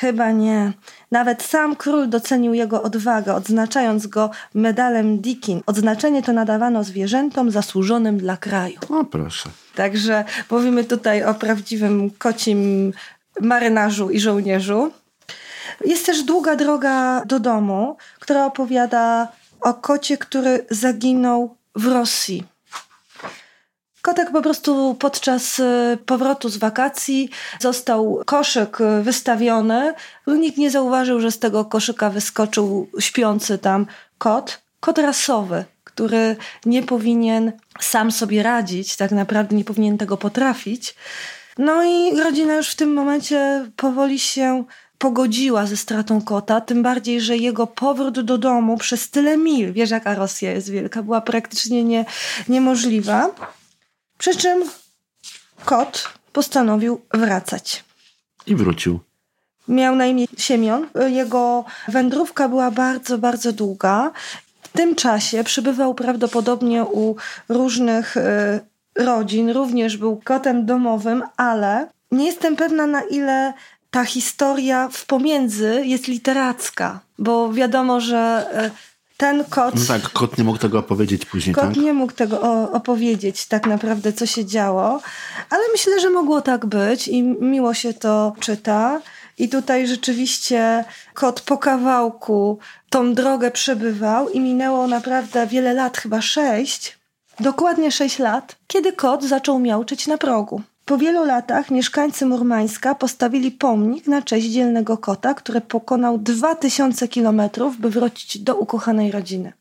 Chyba 0.00 0.30
nie. 0.30 0.72
Nawet 1.10 1.42
sam 1.42 1.76
król 1.76 2.08
docenił 2.08 2.54
jego 2.54 2.82
odwagę, 2.82 3.34
odznaczając 3.34 4.06
go 4.06 4.30
medalem 4.54 5.18
Dikin. 5.18 5.60
Odznaczenie 5.66 6.22
to 6.22 6.32
nadawano 6.32 6.84
zwierzętom 6.84 7.50
zasłużonym 7.50 8.18
dla 8.18 8.36
kraju. 8.36 8.78
O 8.88 9.04
proszę. 9.04 9.50
Także 9.74 10.24
mówimy 10.50 10.84
tutaj 10.84 11.24
o 11.24 11.34
prawdziwym 11.34 12.10
kocim 12.10 12.92
marynarzu 13.40 14.10
i 14.10 14.20
żołnierzu. 14.20 14.92
Jest 15.84 16.06
też 16.06 16.22
długa 16.22 16.56
droga 16.56 17.22
do 17.26 17.40
domu, 17.40 17.96
która 18.20 18.46
opowiada 18.46 19.28
o 19.60 19.74
kocie, 19.74 20.18
który 20.18 20.66
zaginął 20.70 21.56
w 21.74 21.86
Rosji. 21.86 22.44
Kotek 24.06 24.30
po 24.30 24.42
prostu 24.42 24.96
podczas 24.98 25.58
y, 25.58 25.98
powrotu 26.06 26.48
z 26.48 26.56
wakacji 26.56 27.30
został 27.60 28.22
koszyk 28.26 28.78
wystawiony. 29.02 29.94
Nikt 30.26 30.58
nie 30.58 30.70
zauważył, 30.70 31.20
że 31.20 31.30
z 31.30 31.38
tego 31.38 31.64
koszyka 31.64 32.10
wyskoczył 32.10 32.88
śpiący 32.98 33.58
tam 33.58 33.86
kot. 34.18 34.60
Kot 34.80 34.98
rasowy, 34.98 35.64
który 35.84 36.36
nie 36.66 36.82
powinien 36.82 37.52
sam 37.80 38.12
sobie 38.12 38.42
radzić, 38.42 38.96
tak 38.96 39.10
naprawdę 39.10 39.56
nie 39.56 39.64
powinien 39.64 39.98
tego 39.98 40.16
potrafić. 40.16 40.94
No 41.58 41.84
i 41.84 42.20
rodzina 42.20 42.54
już 42.54 42.70
w 42.70 42.76
tym 42.76 42.92
momencie 42.92 43.70
powoli 43.76 44.18
się 44.18 44.64
pogodziła 44.98 45.66
ze 45.66 45.76
stratą 45.76 46.22
kota, 46.22 46.60
tym 46.60 46.82
bardziej, 46.82 47.20
że 47.20 47.36
jego 47.36 47.66
powrót 47.66 48.20
do 48.20 48.38
domu 48.38 48.76
przez 48.76 49.10
tyle 49.10 49.36
mil, 49.36 49.72
wiesz 49.72 49.90
jaka 49.90 50.14
Rosja 50.14 50.52
jest 50.52 50.70
wielka, 50.70 51.02
była 51.02 51.20
praktycznie 51.20 51.84
nie, 51.84 52.04
niemożliwa. 52.48 53.30
Przy 54.18 54.36
czym 54.36 54.64
kot 55.64 56.08
postanowił 56.32 57.00
wracać. 57.14 57.84
I 58.46 58.56
wrócił. 58.56 59.00
Miał 59.68 59.96
na 59.96 60.06
imię 60.06 60.26
Siemion. 60.38 60.88
Jego 61.06 61.64
wędrówka 61.88 62.48
była 62.48 62.70
bardzo, 62.70 63.18
bardzo 63.18 63.52
długa. 63.52 64.10
W 64.62 64.68
tym 64.68 64.94
czasie 64.94 65.44
przybywał 65.44 65.94
prawdopodobnie 65.94 66.84
u 66.84 67.16
różnych 67.48 68.16
y, 68.16 68.20
rodzin, 68.94 69.50
również 69.50 69.96
był 69.96 70.20
kotem 70.24 70.66
domowym, 70.66 71.22
ale 71.36 71.88
nie 72.10 72.26
jestem 72.26 72.56
pewna 72.56 72.86
na 72.86 73.02
ile 73.02 73.52
ta 73.90 74.04
historia 74.04 74.88
w 74.92 75.06
pomiędzy 75.06 75.82
jest 75.84 76.08
literacka, 76.08 77.00
bo 77.18 77.52
wiadomo, 77.52 78.00
że 78.00 78.46
y, 78.66 78.95
ten 79.16 79.44
kot. 79.44 79.74
No 79.74 79.80
tak, 79.88 80.12
kot 80.12 80.38
nie 80.38 80.44
mógł 80.44 80.58
tego 80.58 80.78
opowiedzieć 80.78 81.26
później. 81.26 81.54
Kot 81.54 81.64
tak? 81.64 81.76
nie 81.76 81.92
mógł 81.92 82.12
tego 82.12 82.40
opowiedzieć, 82.72 83.46
tak 83.46 83.66
naprawdę, 83.66 84.12
co 84.12 84.26
się 84.26 84.44
działo, 84.44 85.00
ale 85.50 85.62
myślę, 85.72 86.00
że 86.00 86.10
mogło 86.10 86.40
tak 86.40 86.66
być 86.66 87.08
i 87.08 87.22
miło 87.22 87.74
się 87.74 87.94
to 87.94 88.32
czyta. 88.40 89.00
I 89.38 89.48
tutaj 89.48 89.86
rzeczywiście 89.86 90.84
kot 91.14 91.40
po 91.40 91.58
kawałku 91.58 92.58
tą 92.90 93.14
drogę 93.14 93.50
przebywał 93.50 94.28
i 94.28 94.40
minęło 94.40 94.86
naprawdę 94.86 95.46
wiele 95.46 95.74
lat, 95.74 95.98
chyba 95.98 96.22
sześć, 96.22 96.98
dokładnie 97.40 97.92
sześć 97.92 98.18
lat, 98.18 98.56
kiedy 98.66 98.92
kot 98.92 99.24
zaczął 99.24 99.58
miauczyć 99.58 100.06
na 100.06 100.18
progu. 100.18 100.62
Po 100.86 100.98
wielu 100.98 101.24
latach 101.24 101.70
mieszkańcy 101.70 102.26
Murmańska 102.26 102.94
postawili 102.94 103.50
pomnik 103.50 104.06
na 104.06 104.22
cześć 104.22 104.46
dzielnego 104.46 104.98
kota, 104.98 105.34
który 105.34 105.60
pokonał 105.60 106.18
2000 106.18 107.08
kilometrów, 107.08 107.80
by 107.80 107.90
wrócić 107.90 108.38
do 108.38 108.56
ukochanej 108.56 109.12
rodziny. 109.12 109.52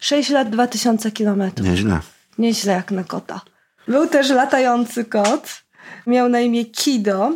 6 0.00 0.30
lat, 0.30 0.50
2000 0.50 1.10
kilometrów. 1.10 1.68
Nieźle. 1.68 2.00
Nieźle 2.38 2.72
jak 2.72 2.90
na 2.90 3.04
kota. 3.04 3.40
Był 3.88 4.06
też 4.06 4.30
latający 4.30 5.04
kot. 5.04 5.62
Miał 6.06 6.28
na 6.28 6.40
imię 6.40 6.64
Kido. 6.64 7.32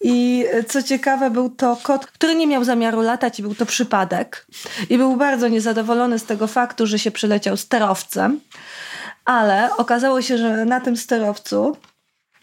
I 0.00 0.44
co 0.68 0.82
ciekawe, 0.82 1.30
był 1.30 1.50
to 1.50 1.78
kot, 1.82 2.06
który 2.06 2.34
nie 2.34 2.46
miał 2.46 2.64
zamiaru 2.64 3.00
latać 3.00 3.38
i 3.38 3.42
był 3.42 3.54
to 3.54 3.66
przypadek. 3.66 4.46
I 4.90 4.98
był 4.98 5.16
bardzo 5.16 5.48
niezadowolony 5.48 6.18
z 6.18 6.24
tego 6.24 6.46
faktu, 6.46 6.86
że 6.86 6.98
się 6.98 7.10
przyleciał 7.10 7.56
sterowcem. 7.56 8.40
Ale 9.24 9.76
okazało 9.76 10.22
się, 10.22 10.38
że 10.38 10.64
na 10.64 10.80
tym 10.80 10.96
sterowcu 10.96 11.76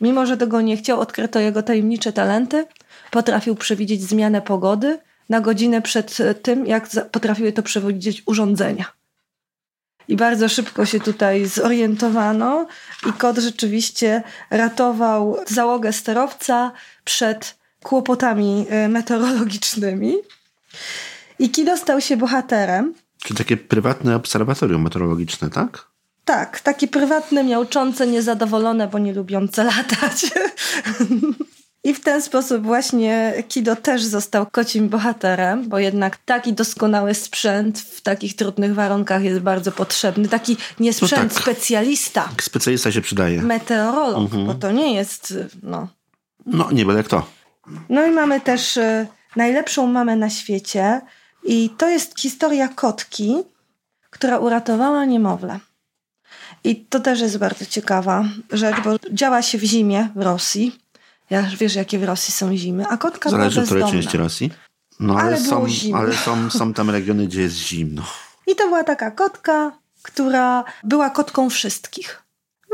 Mimo, 0.01 0.25
że 0.25 0.37
tego 0.37 0.61
nie 0.61 0.77
chciał, 0.77 0.99
odkryto 0.99 1.39
jego 1.39 1.63
tajemnicze 1.63 2.13
talenty. 2.13 2.65
Potrafił 3.11 3.55
przewidzieć 3.55 4.03
zmianę 4.03 4.41
pogody 4.41 4.99
na 5.29 5.41
godzinę 5.41 5.81
przed 5.81 6.17
tym, 6.41 6.65
jak 6.65 6.89
potrafiły 7.11 7.51
to 7.51 7.63
przewidzieć 7.63 8.23
urządzenia. 8.25 8.85
I 10.07 10.15
bardzo 10.15 10.49
szybko 10.49 10.85
się 10.85 10.99
tutaj 10.99 11.45
zorientowano 11.45 12.67
i 13.09 13.13
kot 13.13 13.37
rzeczywiście 13.37 14.23
ratował 14.49 15.37
załogę 15.47 15.93
sterowca 15.93 16.71
przed 17.03 17.57
kłopotami 17.83 18.65
e, 18.69 18.87
meteorologicznymi. 18.87 20.13
I 21.39 21.49
Kido 21.49 21.77
stał 21.77 22.01
się 22.01 22.17
bohaterem. 22.17 22.93
Czy 23.23 23.33
takie 23.33 23.57
prywatne 23.57 24.15
obserwatorium 24.15 24.81
meteorologiczne, 24.81 25.49
tak? 25.49 25.87
Tak, 26.25 26.59
takie 26.59 26.87
prywatne, 26.87 27.43
miałczące, 27.43 28.07
niezadowolone, 28.07 28.87
bo 28.87 28.99
nie 28.99 29.13
lubiące 29.13 29.63
latać. 29.63 30.25
I 31.83 31.93
w 31.93 31.99
ten 31.99 32.21
sposób 32.21 32.63
właśnie 32.63 33.33
Kido 33.47 33.75
też 33.75 34.03
został 34.03 34.45
kocim 34.51 34.89
bohaterem, 34.89 35.69
bo 35.69 35.79
jednak 35.79 36.17
taki 36.17 36.53
doskonały 36.53 37.13
sprzęt 37.13 37.79
w 37.79 38.01
takich 38.01 38.35
trudnych 38.35 38.73
warunkach 38.73 39.23
jest 39.23 39.39
bardzo 39.39 39.71
potrzebny. 39.71 40.27
Taki 40.27 40.57
nie 40.79 40.93
sprzęt, 40.93 41.23
no 41.23 41.29
tak. 41.29 41.41
specjalista. 41.41 42.29
Specjalista 42.41 42.91
się 42.91 43.01
przydaje. 43.01 43.41
Meteorolog, 43.41 44.17
mhm. 44.17 44.45
bo 44.47 44.53
to 44.53 44.71
nie 44.71 44.93
jest, 44.93 45.33
no... 45.63 45.87
No, 46.45 46.71
nie 46.71 46.85
byle 46.85 47.03
kto. 47.03 47.27
No 47.89 48.05
i 48.05 48.11
mamy 48.11 48.41
też 48.41 48.77
y, 48.77 49.07
najlepszą 49.35 49.87
mamę 49.87 50.15
na 50.15 50.29
świecie 50.29 51.01
i 51.43 51.69
to 51.77 51.89
jest 51.89 52.19
historia 52.19 52.67
kotki, 52.67 53.35
która 54.09 54.37
uratowała 54.37 55.05
niemowlę. 55.05 55.59
I 56.65 56.75
to 56.75 56.99
też 56.99 57.19
jest 57.19 57.37
bardzo 57.37 57.65
ciekawa 57.65 58.25
rzecz, 58.51 58.75
bo 58.83 58.95
działa 59.11 59.41
się 59.41 59.57
w 59.57 59.63
zimie 59.63 60.09
w 60.15 60.21
Rosji 60.21 60.85
ja 61.29 61.43
wiesz, 61.57 61.75
jakie 61.75 61.99
w 61.99 62.03
Rosji 62.03 62.33
są 62.33 62.57
zimy, 62.57 62.87
a 62.87 62.97
kotka 62.97 63.29
Zależy 63.29 63.55
była 63.55 63.65
Zależy, 63.65 63.85
w 63.85 63.87
której 63.87 64.03
części 64.03 64.17
Rosji. 64.17 64.51
No 64.99 65.13
ale, 65.13 65.23
ale 65.23 65.37
są, 65.37 65.65
ale 65.95 66.13
są, 66.13 66.49
są 66.49 66.73
tam 66.73 66.89
regiony, 66.89 67.27
gdzie 67.27 67.41
jest 67.41 67.55
zimno. 67.55 68.03
I 68.47 68.55
to 68.55 68.67
była 68.67 68.83
taka 68.83 69.11
kotka, 69.11 69.71
która 70.01 70.63
była 70.83 71.09
kotką 71.09 71.49
wszystkich. 71.49 72.21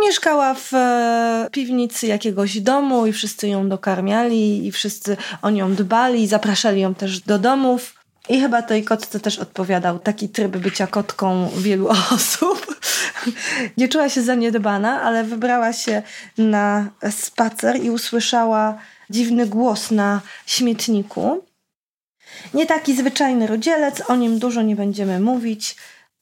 Mieszkała 0.02 0.54
w 0.54 0.74
e, 0.74 1.48
piwnicy 1.52 2.08
jakiegoś 2.08 2.60
domu 2.62 3.06
i 3.06 3.14
wszyscy 3.14 3.48
ją 3.48 3.70
dokarmiali 3.70 4.68
i 4.68 4.72
wszyscy 4.72 5.18
o 5.42 5.50
nią 5.50 5.76
dbali, 5.76 6.28
zapraszali 6.28 6.82
ją 6.82 6.96
też 6.96 7.20
do 7.20 7.40
domów. 7.40 8.01
I 8.30 8.42
chyba 8.42 8.62
tej 8.62 8.84
kotce 8.84 9.20
też 9.20 9.40
odpowiadał 9.40 10.00
taki 10.00 10.30
tryb 10.30 10.58
bycia 10.58 10.88
kotką 10.88 11.50
wielu 11.58 11.88
osób. 12.16 12.80
Nie 13.78 13.88
czuła 13.88 14.10
się 14.10 14.22
zaniedbana, 14.22 15.02
ale 15.02 15.24
wybrała 15.24 15.74
się 15.74 16.02
na 16.38 16.90
spacer 17.10 17.84
i 17.84 17.90
usłyszała 17.90 18.78
dziwny 19.10 19.48
głos 19.48 19.92
na 19.92 20.22
śmietniku. 20.46 21.46
Nie 22.54 22.66
taki 22.66 22.96
zwyczajny 22.96 23.48
rodzielec, 23.48 24.10
o 24.10 24.16
nim 24.16 24.40
dużo 24.40 24.62
nie 24.62 24.76
będziemy 24.76 25.20
mówić. 25.20 25.76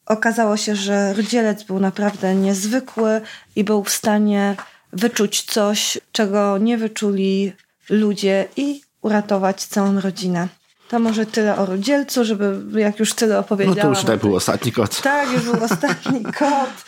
Okazało 0.06 0.58
się, 0.58 0.76
że 0.76 1.14
rodzielec 1.14 1.64
był 1.64 1.80
naprawdę 1.80 2.36
niezwykły 2.36 3.22
i 3.56 3.64
był 3.64 3.84
w 3.84 3.90
stanie 3.90 4.56
wyczuć 4.94 5.42
coś, 5.42 5.98
czego 6.12 6.58
nie 6.58 6.78
wyczuli 6.78 7.54
ludzie 7.90 8.48
i 8.58 8.82
uratować 9.02 9.66
całą 9.66 10.02
rodzinę. 10.02 10.48
To 10.90 11.00
może 11.00 11.26
tyle 11.26 11.58
o 11.58 11.66
rodzielcu, 11.66 12.26
żeby 12.26 12.82
jak 12.82 13.00
już 13.00 13.14
tyle 13.14 13.40
opowiedziałam. 13.40 13.78
No 13.78 13.84
to 13.84 13.90
już 13.90 14.04
tak 14.04 14.20
był 14.20 14.36
ostatni 14.36 14.72
kot. 14.72 15.02
Tak, 15.02 15.32
już 15.32 15.44
był 15.44 15.64
ostatni 15.64 16.24
kot. 16.40 16.86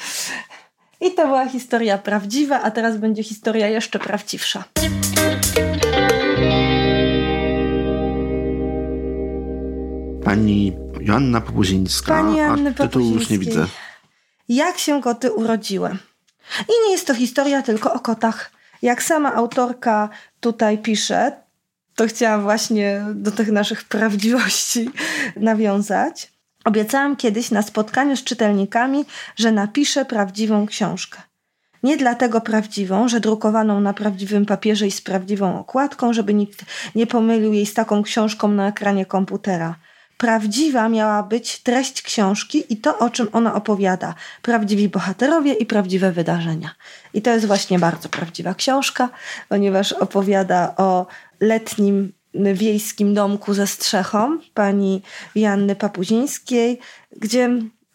I 1.01 1.11
to 1.11 1.25
była 1.27 1.49
historia 1.49 1.97
prawdziwa, 1.97 2.61
a 2.61 2.71
teraz 2.71 2.97
będzie 2.97 3.23
historia 3.23 3.67
jeszcze 3.67 3.99
prawdziwsza. 3.99 4.63
Pani 10.23 10.73
Joanna 11.01 11.41
Popuzińska. 11.41 12.13
Pani 12.13 12.37
Joanny 12.37 12.69
a 12.69 12.83
tytułu 12.83 13.05
już 13.05 13.29
nie 13.29 13.39
widzę. 13.39 13.65
Jak 14.49 14.77
się 14.77 15.01
koty 15.01 15.31
urodziły. 15.31 15.97
I 16.59 16.85
nie 16.85 16.91
jest 16.91 17.07
to 17.07 17.13
historia 17.13 17.61
tylko 17.61 17.93
o 17.93 17.99
kotach. 17.99 18.51
Jak 18.81 19.03
sama 19.03 19.33
autorka 19.33 20.09
tutaj 20.39 20.77
pisze, 20.77 21.40
to 21.95 22.07
chciałam 22.07 22.41
właśnie 22.41 23.05
do 23.13 23.31
tych 23.31 23.51
naszych 23.51 23.83
prawdziwości 23.83 24.89
nawiązać. 25.35 26.31
Obiecałam 26.65 27.15
kiedyś 27.15 27.51
na 27.51 27.61
spotkaniu 27.61 28.17
z 28.17 28.23
czytelnikami, 28.23 29.05
że 29.35 29.51
napiszę 29.51 30.05
prawdziwą 30.05 30.65
książkę. 30.65 31.21
Nie 31.83 31.97
dlatego 31.97 32.41
prawdziwą, 32.41 33.07
że 33.07 33.19
drukowaną 33.19 33.81
na 33.81 33.93
prawdziwym 33.93 34.45
papierze 34.45 34.87
i 34.87 34.91
z 34.91 35.01
prawdziwą 35.01 35.59
okładką, 35.59 36.13
żeby 36.13 36.33
nikt 36.33 36.65
nie 36.95 37.07
pomylił 37.07 37.53
jej 37.53 37.65
z 37.65 37.73
taką 37.73 38.03
książką 38.03 38.47
na 38.47 38.67
ekranie 38.67 39.05
komputera. 39.05 39.75
Prawdziwa 40.21 40.89
miała 40.89 41.23
być 41.23 41.59
treść 41.59 42.01
książki 42.01 42.73
i 42.73 42.77
to, 42.77 42.99
o 42.99 43.09
czym 43.09 43.27
ona 43.31 43.53
opowiada. 43.55 44.15
Prawdziwi 44.41 44.89
bohaterowie 44.89 45.53
i 45.53 45.65
prawdziwe 45.65 46.11
wydarzenia. 46.11 46.69
I 47.13 47.21
to 47.21 47.29
jest 47.29 47.45
właśnie 47.45 47.79
bardzo 47.79 48.09
prawdziwa 48.09 48.53
książka, 48.53 49.09
ponieważ 49.49 49.91
opowiada 49.93 50.73
o 50.77 51.07
letnim 51.39 52.13
wiejskim 52.33 53.13
domku 53.13 53.53
ze 53.53 53.67
strzechą 53.67 54.39
pani 54.53 55.01
Janny 55.35 55.75
Papuzińskiej, 55.75 56.79
gdzie 57.17 57.49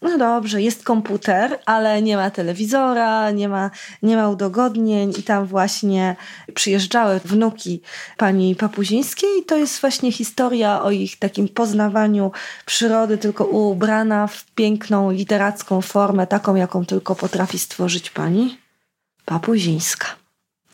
no 0.06 0.18
dobrze, 0.18 0.62
jest 0.62 0.84
komputer, 0.84 1.58
ale 1.66 2.02
nie 2.02 2.16
ma 2.16 2.30
telewizora, 2.30 3.30
nie 3.30 3.48
ma, 3.48 3.70
nie 4.02 4.16
ma 4.16 4.28
udogodnień 4.28 5.12
i 5.18 5.22
tam 5.22 5.46
właśnie 5.46 6.16
przyjeżdżały 6.54 7.20
wnuki 7.24 7.80
pani 8.16 8.54
Papuzińskiej 8.54 9.30
i 9.40 9.44
to 9.44 9.56
jest 9.56 9.80
właśnie 9.80 10.12
historia 10.12 10.82
o 10.82 10.90
ich 10.90 11.18
takim 11.18 11.48
poznawaniu 11.48 12.32
przyrody, 12.66 13.18
tylko 13.18 13.44
ubrana 13.44 14.26
w 14.26 14.44
piękną 14.44 15.10
literacką 15.10 15.80
formę, 15.80 16.26
taką 16.26 16.54
jaką 16.54 16.84
tylko 16.84 17.14
potrafi 17.14 17.58
stworzyć 17.58 18.10
pani 18.10 18.58
Papuzińska. 19.24 20.25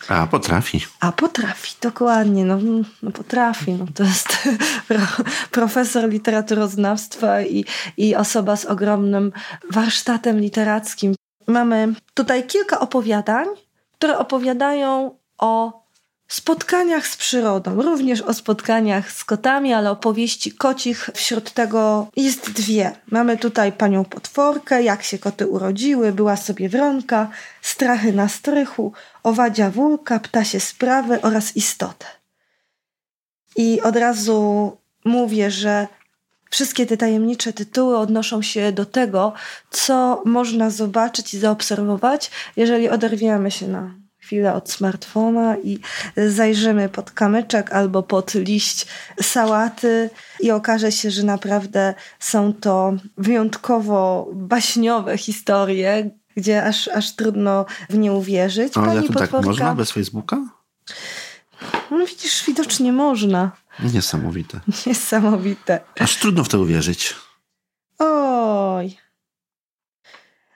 A 0.08 0.26
potrafi. 0.26 0.86
A 1.00 1.12
potrafi, 1.12 1.74
dokładnie. 1.80 2.44
No, 2.44 2.58
no 3.02 3.10
potrafi. 3.10 3.72
No, 3.72 3.86
to 3.94 4.04
jest 4.04 4.48
profesor 5.50 6.08
literaturoznawstwa 6.08 7.42
i, 7.42 7.64
i 7.96 8.14
osoba 8.14 8.56
z 8.56 8.64
ogromnym 8.64 9.32
warsztatem 9.70 10.40
literackim. 10.40 11.14
Mamy 11.46 11.94
tutaj 12.14 12.46
kilka 12.46 12.80
opowiadań, 12.80 13.46
które 13.98 14.18
opowiadają 14.18 15.18
o 15.38 15.81
spotkaniach 16.34 17.06
z 17.06 17.16
przyrodą, 17.16 17.82
również 17.82 18.20
o 18.20 18.34
spotkaniach 18.34 19.12
z 19.12 19.24
kotami, 19.24 19.72
ale 19.72 19.90
opowieści 19.90 20.52
kocich 20.52 21.10
wśród 21.14 21.50
tego 21.50 22.08
jest 22.16 22.50
dwie. 22.50 22.92
Mamy 23.10 23.38
tutaj 23.38 23.72
panią 23.72 24.04
potworkę, 24.04 24.82
jak 24.82 25.02
się 25.02 25.18
koty 25.18 25.46
urodziły, 25.46 26.12
była 26.12 26.36
sobie 26.36 26.68
wronka, 26.68 27.30
strachy 27.62 28.12
na 28.12 28.28
strychu, 28.28 28.92
owadzia 29.22 29.70
wulka, 29.70 30.20
ptasie 30.20 30.60
sprawy 30.60 31.20
oraz 31.20 31.56
istotę. 31.56 32.06
I 33.56 33.80
od 33.80 33.96
razu 33.96 34.72
mówię, 35.04 35.50
że 35.50 35.86
wszystkie 36.50 36.86
te 36.86 36.96
tajemnicze 36.96 37.52
tytuły 37.52 37.98
odnoszą 37.98 38.42
się 38.42 38.72
do 38.72 38.86
tego, 38.86 39.32
co 39.70 40.22
można 40.24 40.70
zobaczyć 40.70 41.34
i 41.34 41.38
zaobserwować, 41.38 42.30
jeżeli 42.56 42.88
oderwiemy 42.88 43.50
się 43.50 43.68
na 43.68 44.01
chwilę 44.32 44.54
od 44.54 44.70
smartfona 44.70 45.56
i 45.58 45.78
zajrzymy 46.16 46.88
pod 46.88 47.10
kamyczek 47.10 47.72
albo 47.72 48.02
pod 48.02 48.34
liść 48.34 48.86
sałaty 49.22 50.10
i 50.40 50.50
okaże 50.50 50.92
się, 50.92 51.10
że 51.10 51.22
naprawdę 51.22 51.94
są 52.18 52.52
to 52.52 52.92
wyjątkowo 53.18 54.28
baśniowe 54.34 55.18
historie, 55.18 56.10
gdzie 56.36 56.64
aż, 56.64 56.88
aż 56.88 57.16
trudno 57.16 57.66
w 57.90 57.96
nie 57.98 58.12
uwierzyć. 58.12 58.76
Ale 58.76 58.86
Pani 58.86 59.08
tak 59.08 59.32
można 59.32 59.74
bez 59.74 59.92
Facebooka? 59.92 60.36
No 61.90 62.06
widzisz, 62.06 62.44
widocznie 62.46 62.92
można. 62.92 63.50
Niesamowite. 63.94 64.60
Niesamowite. 64.86 65.80
Aż 66.00 66.16
trudno 66.16 66.44
w 66.44 66.48
to 66.48 66.60
uwierzyć. 66.60 67.14
Oj. 67.98 68.71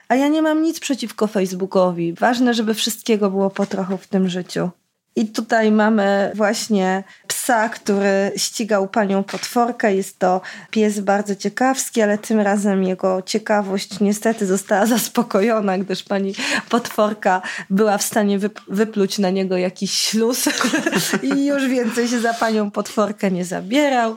A 0.08 0.14
ja 0.14 0.28
nie 0.28 0.42
mam 0.42 0.62
nic 0.62 0.80
przeciwko 0.80 1.26
Facebookowi. 1.26 2.12
Ważne, 2.12 2.54
żeby 2.54 2.74
wszystkiego 2.74 3.30
było 3.30 3.50
po 3.50 3.66
trochu 3.66 3.96
w 3.96 4.06
tym 4.06 4.28
życiu. 4.28 4.70
I 5.16 5.26
tutaj 5.26 5.72
mamy 5.72 6.32
właśnie 6.34 7.04
psa, 7.46 7.68
który 7.68 8.32
ścigał 8.36 8.88
panią 8.88 9.24
potworkę. 9.24 9.94
Jest 9.94 10.18
to 10.18 10.40
pies 10.70 11.00
bardzo 11.00 11.36
ciekawski, 11.36 12.02
ale 12.02 12.18
tym 12.18 12.40
razem 12.40 12.84
jego 12.84 13.22
ciekawość 13.22 14.00
niestety 14.00 14.46
została 14.46 14.86
zaspokojona, 14.96 15.78
gdyż 15.78 16.02
pani 16.02 16.34
potworka 16.68 17.42
była 17.70 17.98
w 17.98 18.02
stanie 18.02 18.38
wypluć 18.68 19.18
na 19.18 19.30
niego 19.30 19.56
jakiś 19.56 19.90
śluz 19.90 20.44
i 21.34 21.46
już 21.46 21.68
więcej 21.68 22.08
się 22.08 22.20
za 22.20 22.34
panią 22.34 22.70
potworkę 22.70 23.30
nie 23.30 23.44
zabierał. 23.44 24.16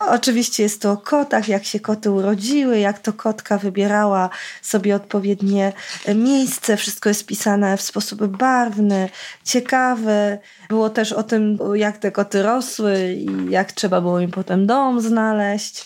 Oczywiście 0.00 0.62
jest 0.62 0.82
to 0.82 0.92
o 0.92 0.96
kotach, 0.96 1.48
jak 1.48 1.64
się 1.64 1.80
koty 1.80 2.10
urodziły, 2.10 2.78
jak 2.78 2.98
to 2.98 3.12
kotka 3.12 3.58
wybierała 3.58 4.30
sobie 4.62 4.96
odpowiednie 4.96 5.72
miejsce. 6.14 6.76
Wszystko 6.76 7.08
jest 7.08 7.26
pisane 7.26 7.76
w 7.76 7.82
sposób 7.82 8.26
barwny, 8.26 9.08
ciekawy. 9.44 10.38
Było 10.68 10.90
też 10.90 11.12
o 11.12 11.22
tym, 11.22 11.58
jak 11.74 11.98
te 11.98 12.12
koty 12.12 12.42
rosły 12.60 13.12
i 13.12 13.50
jak 13.50 13.72
trzeba 13.72 14.00
było 14.00 14.20
im 14.20 14.30
potem 14.30 14.66
dom 14.66 15.00
znaleźć. 15.00 15.84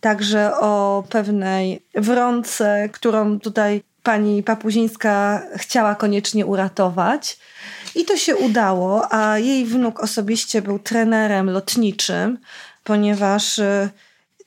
Także 0.00 0.56
o 0.60 1.04
pewnej 1.08 1.82
wronce, 1.94 2.88
którą 2.92 3.40
tutaj 3.40 3.82
pani 4.02 4.42
Papuzińska 4.42 5.42
chciała 5.56 5.94
koniecznie 5.94 6.46
uratować. 6.46 7.38
I 7.94 8.04
to 8.04 8.16
się 8.16 8.36
udało, 8.36 9.12
a 9.12 9.38
jej 9.38 9.64
wnuk 9.64 10.00
osobiście 10.00 10.62
był 10.62 10.78
trenerem 10.78 11.50
lotniczym, 11.50 12.38
ponieważ 12.84 13.58
y, 13.58 13.88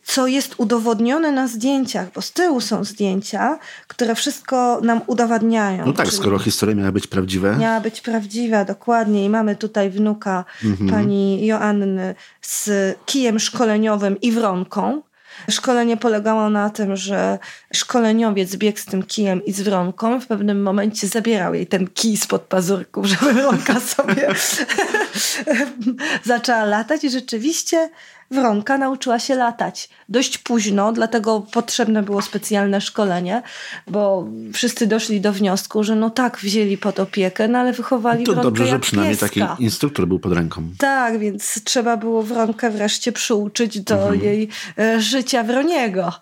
co 0.03 0.27
jest 0.27 0.55
udowodnione 0.57 1.31
na 1.31 1.47
zdjęciach, 1.47 2.07
bo 2.15 2.21
z 2.21 2.31
tyłu 2.31 2.61
są 2.61 2.83
zdjęcia, 2.83 3.59
które 3.87 4.15
wszystko 4.15 4.79
nam 4.83 5.01
udowadniają. 5.07 5.85
No 5.85 5.93
tak, 5.93 6.07
skoro 6.07 6.39
historia 6.39 6.75
miała 6.75 6.91
być 6.91 7.07
prawdziwa. 7.07 7.55
Miała 7.55 7.81
być 7.81 8.01
prawdziwa, 8.01 8.65
dokładnie. 8.65 9.25
I 9.25 9.29
mamy 9.29 9.55
tutaj 9.55 9.89
wnuka 9.89 10.45
mhm. 10.63 10.89
pani 10.89 11.45
Joanny 11.45 12.15
z 12.41 12.69
kijem 13.05 13.39
szkoleniowym 13.39 14.21
i 14.21 14.31
wronką. 14.31 15.01
Szkolenie 15.49 15.97
polegało 15.97 16.49
na 16.49 16.69
tym, 16.69 16.95
że 16.95 17.39
szkoleniowiec 17.73 18.55
biegł 18.55 18.79
z 18.79 18.85
tym 18.85 19.03
kijem 19.03 19.45
i 19.45 19.51
z 19.53 19.61
wronką. 19.61 20.19
W 20.19 20.27
pewnym 20.27 20.61
momencie 20.61 21.07
zabierał 21.07 21.53
jej 21.53 21.67
ten 21.67 21.87
kij 21.87 22.17
spod 22.17 22.41
pazurków, 22.41 23.05
żeby 23.05 23.33
wronka 23.33 23.79
sobie 23.79 24.27
zaczęła 26.23 26.63
latać 26.63 27.03
i 27.03 27.09
rzeczywiście 27.09 27.89
Wronka 28.33 28.77
nauczyła 28.77 29.19
się 29.19 29.35
latać 29.35 29.89
dość 30.09 30.37
późno, 30.37 30.93
dlatego 30.93 31.41
potrzebne 31.51 32.03
było 32.03 32.21
specjalne 32.21 32.81
szkolenie, 32.81 33.41
bo 33.87 34.27
wszyscy 34.53 34.87
doszli 34.87 35.21
do 35.21 35.33
wniosku, 35.33 35.83
że 35.83 35.95
no 35.95 36.09
tak, 36.09 36.37
wzięli 36.37 36.77
pod 36.77 36.99
opiekę, 36.99 37.47
no 37.47 37.59
ale 37.59 37.73
wychowali 37.73 38.23
to 38.23 38.31
Wronkę 38.31 38.43
dobrze, 38.43 38.67
że 38.67 38.79
przynajmniej 38.79 39.17
pieska. 39.17 39.47
taki 39.47 39.63
instruktor 39.63 40.07
był 40.07 40.19
pod 40.19 40.33
ręką. 40.33 40.69
Tak, 40.77 41.19
więc 41.19 41.63
trzeba 41.63 41.97
było 41.97 42.23
Wronkę 42.23 42.69
wreszcie 42.71 43.11
przyuczyć 43.11 43.81
do 43.81 43.95
mhm. 43.95 44.21
jej 44.21 44.49
e, 44.79 45.01
życia 45.01 45.43
Wroniego. 45.43 46.13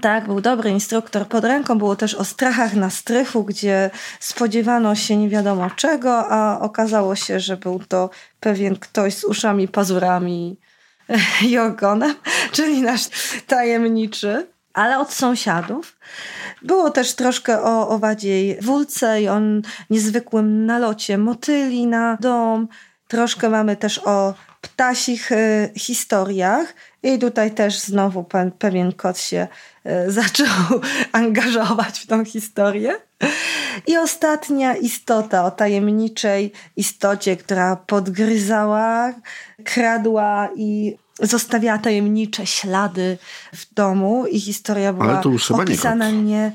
Tak, 0.00 0.26
był 0.26 0.40
dobry 0.40 0.70
instruktor 0.70 1.26
pod 1.26 1.44
ręką. 1.44 1.78
Było 1.78 1.96
też 1.96 2.14
o 2.14 2.24
strachach 2.24 2.74
na 2.74 2.90
strychu, 2.90 3.44
gdzie 3.44 3.90
spodziewano 4.20 4.94
się 4.94 5.16
nie 5.16 5.28
wiadomo 5.28 5.70
czego, 5.70 6.28
a 6.28 6.60
okazało 6.60 7.16
się, 7.16 7.40
że 7.40 7.56
był 7.56 7.80
to 7.88 8.10
pewien 8.40 8.76
ktoś 8.76 9.14
z 9.14 9.24
uszami, 9.24 9.68
pazurami 9.68 10.56
i 11.42 11.58
ogonem, 11.58 12.14
czyli 12.52 12.82
nasz 12.82 13.08
tajemniczy, 13.46 14.46
ale 14.74 14.98
od 14.98 15.12
sąsiadów. 15.12 15.96
Było 16.62 16.90
też 16.90 17.14
troszkę 17.14 17.62
o 17.62 17.88
owadziej 17.88 18.58
wólce 18.60 19.22
i 19.22 19.28
o 19.28 19.40
niezwykłym 19.90 20.66
nalocie 20.66 21.18
motyli 21.18 21.86
na 21.86 22.16
dom. 22.20 22.68
Troszkę 23.08 23.48
mamy 23.48 23.76
też 23.76 24.00
o 24.04 24.34
ptasich 24.60 25.32
y, 25.32 25.72
historiach. 25.76 26.74
I 27.02 27.18
tutaj 27.18 27.50
też 27.50 27.78
znowu 27.78 28.26
pewien 28.58 28.92
kot 28.92 29.18
się 29.18 29.48
y, 29.86 29.90
zaczął 30.12 30.80
angażować 31.12 32.00
w 32.00 32.06
tą 32.06 32.24
historię. 32.24 33.09
I 33.86 33.96
ostatnia 33.96 34.76
istota 34.76 35.44
o 35.44 35.50
tajemniczej 35.50 36.52
istocie, 36.76 37.36
która 37.36 37.76
podgryzała, 37.76 39.14
kradła 39.64 40.48
i 40.56 40.96
zostawiała 41.22 41.78
tajemnicze 41.78 42.46
ślady 42.46 43.18
w 43.54 43.74
domu 43.74 44.26
i 44.26 44.40
historia 44.40 44.92
była 44.92 45.22
opisana 45.50 46.10
nie, 46.10 46.22
nie, 46.22 46.52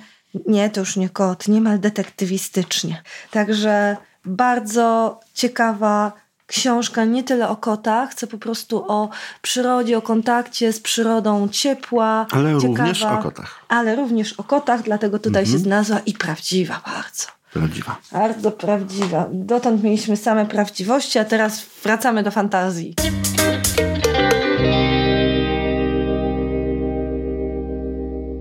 nie, 0.47 0.69
to 0.69 0.79
już 0.79 0.95
nie 0.95 1.09
kot, 1.09 1.47
niemal 1.47 1.79
detektywistycznie. 1.79 3.01
Także 3.31 3.97
bardzo 4.25 5.19
ciekawa 5.33 6.24
książka 6.47 7.05
nie 7.05 7.23
tyle 7.23 7.49
o 7.49 7.55
kotach, 7.55 8.13
co 8.13 8.27
po 8.27 8.37
prostu 8.37 8.91
o 8.91 9.09
przyrodzie, 9.41 9.97
o 9.97 10.01
kontakcie 10.01 10.73
z 10.73 10.79
przyrodą 10.79 11.47
ciepła. 11.47 12.25
Ale 12.31 12.59
ciekawa, 12.59 12.67
również 12.67 13.03
o 13.03 13.17
kotach. 13.17 13.65
Ale 13.67 13.95
również 13.95 14.33
o 14.33 14.43
kotach, 14.43 14.81
dlatego 14.81 15.19
tutaj 15.19 15.43
mhm. 15.43 15.57
się 15.57 15.63
znalazła 15.63 15.99
i 15.99 16.13
prawdziwa 16.13 16.81
bardzo. 16.85 17.35
Prawdziwa. 17.53 17.97
Bardzo 18.11 18.51
prawdziwa. 18.51 19.29
Dotąd 19.31 19.83
mieliśmy 19.83 20.17
same 20.17 20.45
prawdziwości, 20.45 21.19
a 21.19 21.25
teraz 21.25 21.65
wracamy 21.83 22.23
do 22.23 22.31
fantazji. 22.31 22.95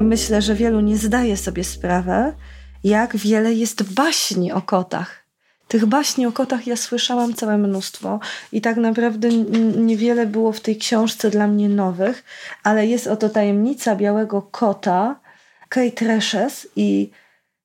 Myślę, 0.00 0.42
że 0.42 0.54
wielu 0.54 0.80
nie 0.80 0.96
zdaje 0.96 1.36
sobie 1.36 1.64
sprawy, 1.64 2.32
jak 2.84 3.16
wiele 3.16 3.52
jest 3.52 3.94
baśni 3.94 4.52
o 4.52 4.62
kotach. 4.62 5.23
Tych 5.74 5.86
baśni 5.86 6.26
o 6.26 6.32
kotach 6.32 6.66
ja 6.66 6.76
słyszałam 6.76 7.34
całe 7.34 7.58
mnóstwo 7.58 8.20
i 8.52 8.60
tak 8.60 8.76
naprawdę 8.76 9.28
niewiele 9.76 10.26
było 10.26 10.52
w 10.52 10.60
tej 10.60 10.76
książce 10.76 11.30
dla 11.30 11.46
mnie 11.46 11.68
nowych, 11.68 12.24
ale 12.62 12.86
jest 12.86 13.06
oto 13.06 13.28
tajemnica 13.28 13.96
białego 13.96 14.42
kota 14.42 15.20
Kate 15.68 16.04
Reshes 16.06 16.68
i 16.76 17.10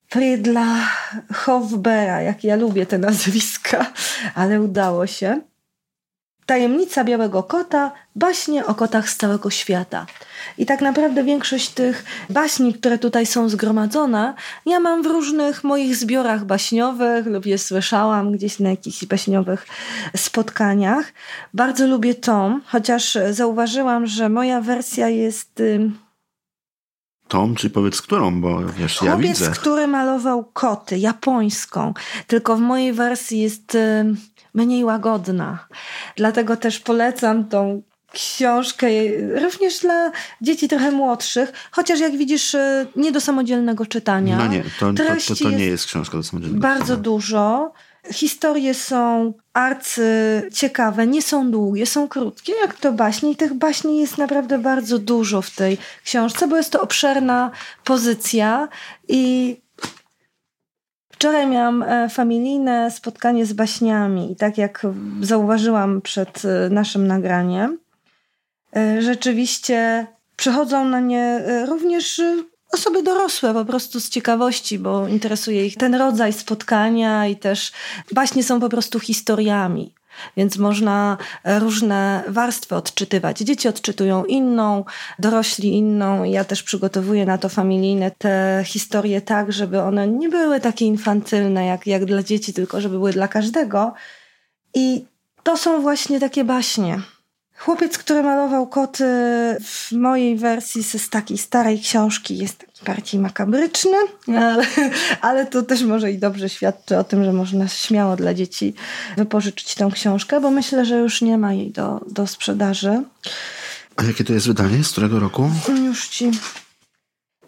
Friedla 0.07 0.89
Hofbera, 1.33 2.21
jak 2.21 2.43
ja 2.43 2.55
lubię 2.55 2.85
te 2.85 2.97
nazwiska, 2.97 3.91
ale 4.35 4.61
udało 4.61 5.07
się. 5.07 5.41
Tajemnica 6.49 7.03
Białego 7.03 7.43
Kota, 7.43 7.91
baśnie 8.15 8.65
o 8.65 8.75
kotach 8.75 9.09
z 9.09 9.17
całego 9.17 9.49
świata. 9.49 10.05
I 10.57 10.65
tak 10.65 10.81
naprawdę 10.81 11.23
większość 11.23 11.69
tych 11.69 12.05
baśni, 12.29 12.73
które 12.73 12.97
tutaj 12.97 13.25
są 13.25 13.49
zgromadzone, 13.49 14.33
ja 14.65 14.79
mam 14.79 15.03
w 15.03 15.05
różnych 15.05 15.63
moich 15.63 15.95
zbiorach 15.95 16.45
baśniowych 16.45 17.25
lub 17.25 17.45
je 17.45 17.57
słyszałam 17.57 18.31
gdzieś 18.31 18.59
na 18.59 18.69
jakichś 18.69 19.05
baśniowych 19.05 19.67
spotkaniach. 20.17 21.13
Bardzo 21.53 21.87
lubię 21.87 22.15
tom, 22.15 22.61
chociaż 22.65 23.17
zauważyłam, 23.31 24.07
że 24.07 24.29
moja 24.29 24.61
wersja 24.61 25.09
jest 25.09 25.61
Tom, 27.29 27.55
czy 27.55 27.69
powiedz 27.69 28.01
którą, 28.01 28.41
bo 28.41 28.59
wiesz, 28.77 28.97
Chłopiec, 28.97 29.15
ja 29.15 29.17
widzę. 29.17 29.51
który 29.51 29.87
malował 29.87 30.43
koty, 30.53 30.97
japońską, 30.97 31.93
tylko 32.27 32.55
w 32.55 32.59
mojej 32.59 32.93
wersji 32.93 33.39
jest 33.39 33.75
y, 33.75 34.15
mniej 34.53 34.83
łagodna. 34.83 35.67
Dlatego 36.15 36.57
też 36.57 36.79
polecam 36.79 37.45
tą 37.45 37.81
książkę 38.11 38.87
również 39.41 39.79
dla 39.79 40.11
dzieci 40.41 40.67
trochę 40.67 40.91
młodszych, 40.91 41.53
chociaż 41.71 41.99
jak 41.99 42.17
widzisz, 42.17 42.53
y, 42.53 42.87
nie 42.95 43.11
do 43.11 43.21
samodzielnego 43.21 43.85
czytania. 43.85 44.37
No 44.37 44.47
nie, 44.47 44.63
to, 44.79 44.93
to, 44.93 45.03
to, 45.27 45.35
to 45.43 45.49
nie 45.51 45.65
jest 45.65 45.85
książka 45.85 46.17
do 46.17 46.23
samodzielnego 46.23 46.61
Bardzo 46.61 46.83
czytania. 46.83 47.03
dużo. 47.03 47.71
Historie 48.11 48.73
są 48.73 49.33
arcy 49.53 50.03
ciekawe, 50.53 51.07
nie 51.07 51.21
są 51.21 51.51
długie, 51.51 51.85
są 51.85 52.07
krótkie, 52.07 52.53
jak 52.61 52.73
to 52.73 52.91
baśnie. 52.91 53.31
I 53.31 53.35
tych 53.35 53.53
baśni 53.53 54.01
jest 54.01 54.17
naprawdę 54.17 54.57
bardzo 54.57 54.99
dużo 54.99 55.41
w 55.41 55.55
tej 55.55 55.77
książce, 56.03 56.47
bo 56.47 56.57
jest 56.57 56.71
to 56.71 56.81
obszerna 56.81 57.51
pozycja. 57.83 58.67
I 59.07 59.55
wczoraj 61.13 61.47
miałam 61.47 61.83
e, 61.83 62.09
familijne 62.09 62.91
spotkanie 62.91 63.45
z 63.45 63.53
baśniami. 63.53 64.31
I 64.31 64.35
tak 64.35 64.57
jak 64.57 64.87
zauważyłam 65.21 66.01
przed 66.01 66.45
e, 66.45 66.69
naszym 66.69 67.07
nagraniem, 67.07 67.77
e, 68.75 69.01
rzeczywiście 69.01 70.07
przychodzą 70.35 70.85
na 70.85 70.99
nie 70.99 71.43
również 71.67 72.21
osoby 72.73 73.03
dorosłe 73.03 73.53
po 73.53 73.65
prostu 73.65 73.99
z 73.99 74.09
ciekawości, 74.09 74.79
bo 74.79 75.07
interesuje 75.07 75.65
ich 75.65 75.77
ten 75.77 75.95
rodzaj 75.95 76.33
spotkania 76.33 77.27
i 77.27 77.35
też 77.35 77.71
baśnie 78.11 78.43
są 78.43 78.59
po 78.59 78.69
prostu 78.69 78.99
historiami. 78.99 79.93
Więc 80.37 80.57
można 80.57 81.17
różne 81.45 82.23
warstwy 82.27 82.75
odczytywać. 82.75 83.37
Dzieci 83.39 83.67
odczytują 83.67 84.25
inną, 84.25 84.85
dorośli 85.19 85.73
inną. 85.73 86.23
Ja 86.23 86.43
też 86.43 86.63
przygotowuję 86.63 87.25
na 87.25 87.37
to 87.37 87.49
familijne 87.49 88.11
te 88.11 88.63
historie 88.65 89.21
tak, 89.21 89.51
żeby 89.51 89.81
one 89.81 90.07
nie 90.07 90.29
były 90.29 90.59
takie 90.59 90.85
infantylne 90.85 91.65
jak, 91.65 91.87
jak 91.87 92.05
dla 92.05 92.23
dzieci, 92.23 92.53
tylko 92.53 92.81
żeby 92.81 92.95
były 92.95 93.11
dla 93.11 93.27
każdego. 93.27 93.93
I 94.73 95.05
to 95.43 95.57
są 95.57 95.81
właśnie 95.81 96.19
takie 96.19 96.43
baśnie. 96.43 96.99
Chłopiec, 97.59 97.97
który 97.97 98.23
malował 98.23 98.67
koty 98.67 99.05
w 99.63 99.91
mojej 99.91 100.37
wersji 100.37 100.83
z 100.83 101.09
takiej 101.09 101.37
starej 101.37 101.79
książki 101.79 102.37
jest 102.37 102.59
taki 102.59 102.85
bardziej 102.85 103.19
makabryczny, 103.19 103.97
ale, 104.27 104.65
ale 105.21 105.45
to 105.45 105.63
też 105.63 105.83
może 105.83 106.11
i 106.11 106.17
dobrze 106.17 106.49
świadczy 106.49 106.97
o 106.97 107.03
tym, 107.03 107.23
że 107.23 107.33
można 107.33 107.67
śmiało 107.67 108.15
dla 108.15 108.33
dzieci 108.33 108.73
wypożyczyć 109.17 109.75
tę 109.75 109.89
książkę, 109.93 110.41
bo 110.41 110.51
myślę, 110.51 110.85
że 110.85 110.97
już 110.97 111.21
nie 111.21 111.37
ma 111.37 111.53
jej 111.53 111.71
do, 111.71 112.01
do 112.07 112.27
sprzedaży. 112.27 113.03
A 113.95 114.03
jakie 114.03 114.23
to 114.23 114.33
jest 114.33 114.47
wydanie? 114.47 114.83
Z 114.83 114.91
którego 114.91 115.19
roku? 115.19 115.51
Już 115.85 116.07
ci. 116.07 116.31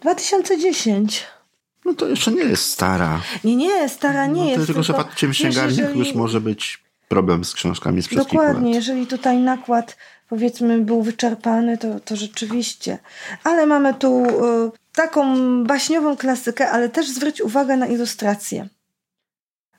2010. 0.00 1.26
No 1.84 1.94
to 1.94 2.08
jeszcze 2.08 2.32
nie 2.32 2.44
jest 2.44 2.70
stara. 2.70 3.20
Nie, 3.44 3.56
nie, 3.56 3.88
stara 3.88 4.26
nie 4.26 4.42
no, 4.42 4.48
jest. 4.48 4.66
Tylko, 4.66 4.82
że 4.82 4.94
patrzcie 4.94 5.28
w 5.28 5.30
księgarniach 5.30 5.78
jeżeli... 5.78 5.98
już 5.98 6.14
może 6.14 6.40
być 6.40 6.81
problem 7.12 7.44
z 7.44 7.54
książkami 7.54 8.02
sprzed 8.02 8.18
Dokładnie, 8.18 8.74
jeżeli 8.74 9.06
tutaj 9.06 9.38
nakład 9.38 9.96
powiedzmy 10.28 10.80
był 10.80 11.02
wyczerpany, 11.02 11.78
to, 11.78 12.00
to 12.00 12.16
rzeczywiście. 12.16 12.98
Ale 13.44 13.66
mamy 13.66 13.94
tu 13.94 14.24
y, 14.24 14.70
taką 14.94 15.24
baśniową 15.64 16.16
klasykę, 16.16 16.70
ale 16.70 16.88
też 16.88 17.08
zwróć 17.08 17.40
uwagę 17.40 17.76
na 17.76 17.86
ilustracje. 17.86 18.68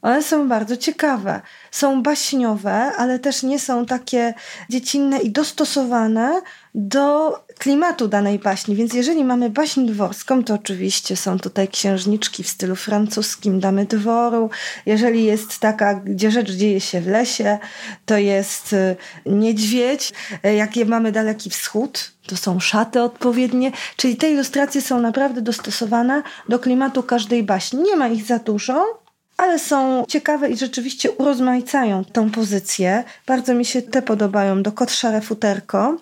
One 0.01 0.23
są 0.23 0.47
bardzo 0.47 0.77
ciekawe. 0.77 1.41
Są 1.71 2.03
baśniowe, 2.03 2.73
ale 2.73 3.19
też 3.19 3.43
nie 3.43 3.59
są 3.59 3.85
takie 3.85 4.33
dziecinne 4.69 5.17
i 5.19 5.31
dostosowane 5.31 6.41
do 6.75 7.39
klimatu 7.63 8.07
danej 8.07 8.39
baśni. 8.39 8.75
Więc 8.75 8.93
jeżeli 8.93 9.23
mamy 9.23 9.49
baśń 9.49 9.85
dworską, 9.85 10.43
to 10.43 10.53
oczywiście 10.53 11.15
są 11.15 11.39
tutaj 11.39 11.67
księżniczki 11.67 12.43
w 12.43 12.47
stylu 12.47 12.75
francuskim, 12.75 13.59
damy 13.59 13.85
dworu. 13.85 14.49
Jeżeli 14.85 15.25
jest 15.25 15.59
taka, 15.59 15.93
gdzie 15.93 16.31
rzecz 16.31 16.51
dzieje 16.51 16.81
się 16.81 17.01
w 17.01 17.07
lesie, 17.07 17.57
to 18.05 18.17
jest 18.17 18.73
y, 18.73 18.95
niedźwiedź. 19.25 20.13
Y, 20.45 20.55
Jakie 20.55 20.85
mamy 20.85 21.11
daleki 21.11 21.49
wschód, 21.49 22.11
to 22.27 22.37
są 22.37 22.59
szaty 22.59 23.01
odpowiednie. 23.01 23.71
Czyli 23.97 24.15
te 24.15 24.31
ilustracje 24.31 24.81
są 24.81 24.99
naprawdę 24.99 25.41
dostosowane 25.41 26.23
do 26.49 26.59
klimatu 26.59 27.03
każdej 27.03 27.43
baśni. 27.43 27.79
Nie 27.83 27.95
ma 27.95 28.07
ich 28.07 28.25
za 28.25 28.39
dużo, 28.39 29.03
ale 29.37 29.59
są 29.59 30.05
ciekawe 30.07 30.49
i 30.49 30.57
rzeczywiście 30.57 31.11
urozmaicają 31.11 32.05
tą 32.05 32.31
pozycję. 32.31 33.03
Bardzo 33.27 33.53
mi 33.53 33.65
się 33.65 33.81
te 33.81 34.01
podobają 34.01 34.63
do 34.63 34.71
Kot 34.71 34.91
Szare 34.91 35.21
Futerko. 35.21 35.97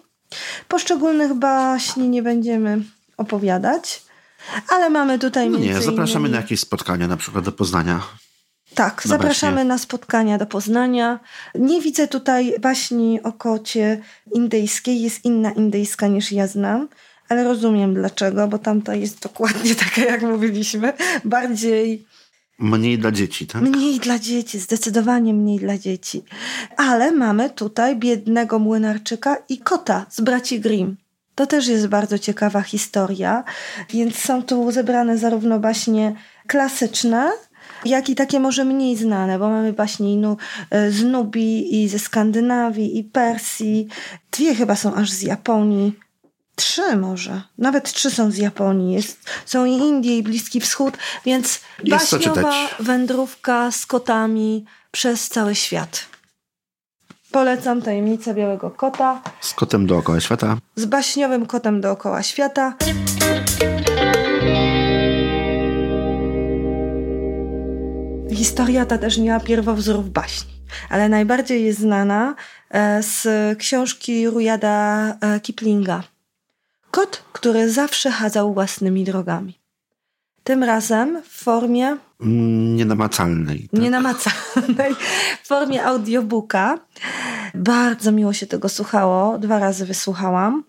Poszczególnych 0.67 1.33
baśni 1.33 2.09
nie 2.09 2.23
będziemy 2.23 2.77
opowiadać, 3.17 4.03
ale 4.69 4.89
mamy 4.89 5.19
tutaj 5.19 5.49
No 5.49 5.57
nie, 5.59 5.81
zapraszamy 5.81 6.19
innymi... 6.19 6.31
na 6.31 6.41
jakieś 6.41 6.59
spotkania, 6.59 7.07
na 7.07 7.17
przykład 7.17 7.45
do 7.45 7.51
Poznania. 7.51 8.01
Tak, 8.75 9.05
na 9.05 9.09
zapraszamy 9.09 9.55
baśnie. 9.55 9.67
na 9.67 9.77
spotkania 9.77 10.37
do 10.37 10.45
Poznania. 10.45 11.19
Nie 11.55 11.81
widzę 11.81 12.07
tutaj 12.07 12.55
baśni 12.59 13.23
o 13.23 13.31
kocie 13.33 14.01
indyjskiej. 14.33 15.01
Jest 15.01 15.25
inna 15.25 15.51
indyjska 15.51 16.07
niż 16.07 16.31
ja 16.31 16.47
znam, 16.47 16.87
ale 17.29 17.43
rozumiem 17.43 17.93
dlaczego, 17.93 18.47
bo 18.47 18.57
tamta 18.57 18.95
jest 18.95 19.19
dokładnie 19.19 19.75
taka, 19.85 20.01
jak 20.01 20.21
mówiliśmy. 20.21 20.93
Bardziej 21.25 22.05
Mniej 22.61 22.97
dla 22.99 23.11
dzieci, 23.11 23.47
tak? 23.47 23.61
Mniej 23.61 23.99
dla 23.99 24.19
dzieci, 24.19 24.59
zdecydowanie 24.59 25.33
mniej 25.33 25.59
dla 25.59 25.77
dzieci. 25.77 26.23
Ale 26.77 27.11
mamy 27.11 27.49
tutaj 27.49 27.95
biednego 27.95 28.59
młynarczyka 28.59 29.37
i 29.49 29.57
kota 29.57 30.05
z 30.09 30.21
braci 30.21 30.59
Grimm. 30.59 30.97
To 31.35 31.47
też 31.47 31.67
jest 31.67 31.87
bardzo 31.87 32.19
ciekawa 32.19 32.61
historia, 32.61 33.43
więc 33.89 34.17
są 34.17 34.43
tu 34.43 34.71
zebrane 34.71 35.17
zarówno 35.17 35.59
baśnie 35.59 36.15
klasyczne, 36.47 37.31
jak 37.85 38.09
i 38.09 38.15
takie 38.15 38.39
może 38.39 38.65
mniej 38.65 38.97
znane, 38.97 39.39
bo 39.39 39.49
mamy 39.49 39.73
baśnie 39.73 40.35
e, 40.69 40.91
z 40.91 41.03
Nubii 41.03 41.83
i 41.83 41.89
ze 41.89 41.99
Skandynawii 41.99 42.97
i 42.99 43.03
Persji. 43.03 43.87
Dwie 44.31 44.55
chyba 44.55 44.75
są 44.75 44.93
aż 44.93 45.11
z 45.11 45.21
Japonii. 45.21 45.93
Trzy 46.61 46.95
może. 46.95 47.41
Nawet 47.57 47.93
trzy 47.93 48.11
są 48.11 48.31
z 48.31 48.37
Japonii. 48.37 48.93
Jest, 48.95 49.29
są 49.45 49.65
i 49.65 49.71
Indie, 49.71 50.17
i 50.17 50.23
Bliski 50.23 50.61
Wschód, 50.61 50.97
więc 51.25 51.61
Jest 51.83 52.11
baśniowa 52.13 52.53
wędrówka 52.79 53.71
z 53.71 53.85
kotami 53.85 54.65
przez 54.91 55.29
cały 55.29 55.55
świat. 55.55 56.05
Polecam 57.31 57.81
Tajemnicę 57.81 58.33
Białego 58.33 58.71
Kota 58.71 59.21
Z 59.41 59.53
kotem 59.53 59.87
dookoła 59.87 60.19
świata. 60.19 60.57
z 60.75 60.85
baśniowym 60.85 61.45
kotem 61.45 61.81
dookoła 61.81 62.23
świata. 62.23 62.73
Historia 68.35 68.85
ta 68.85 68.97
też 68.97 69.17
miała 69.17 69.39
pierwowzór 69.39 69.97
w 70.03 70.09
baśni, 70.09 70.51
ale 70.89 71.09
najbardziej 71.09 71.65
jest 71.65 71.79
znana 71.79 72.35
e, 72.69 73.03
z 73.03 73.27
książki 73.59 74.27
Rujada 74.29 75.05
e, 75.21 75.39
Kiplinga. 75.39 76.03
Kot, 76.91 77.23
który 77.33 77.69
zawsze 77.71 78.11
chadzał 78.11 78.53
własnymi 78.53 79.03
drogami. 79.03 79.59
Tym 80.43 80.63
razem 80.63 81.21
w 81.23 81.43
formie 81.43 81.97
Mm, 82.21 82.75
Nienamacalnej. 82.75 83.69
Tak? 83.71 83.81
nienamacalnej, 83.81 84.95
w 85.43 85.47
formie 85.47 85.83
audiobooka. 85.85 86.79
Bardzo 87.53 88.11
miło 88.11 88.33
się 88.33 88.47
tego 88.47 88.69
słuchało, 88.69 89.39
dwa 89.39 89.59
razy 89.59 89.85
wysłuchałam. 89.85 90.63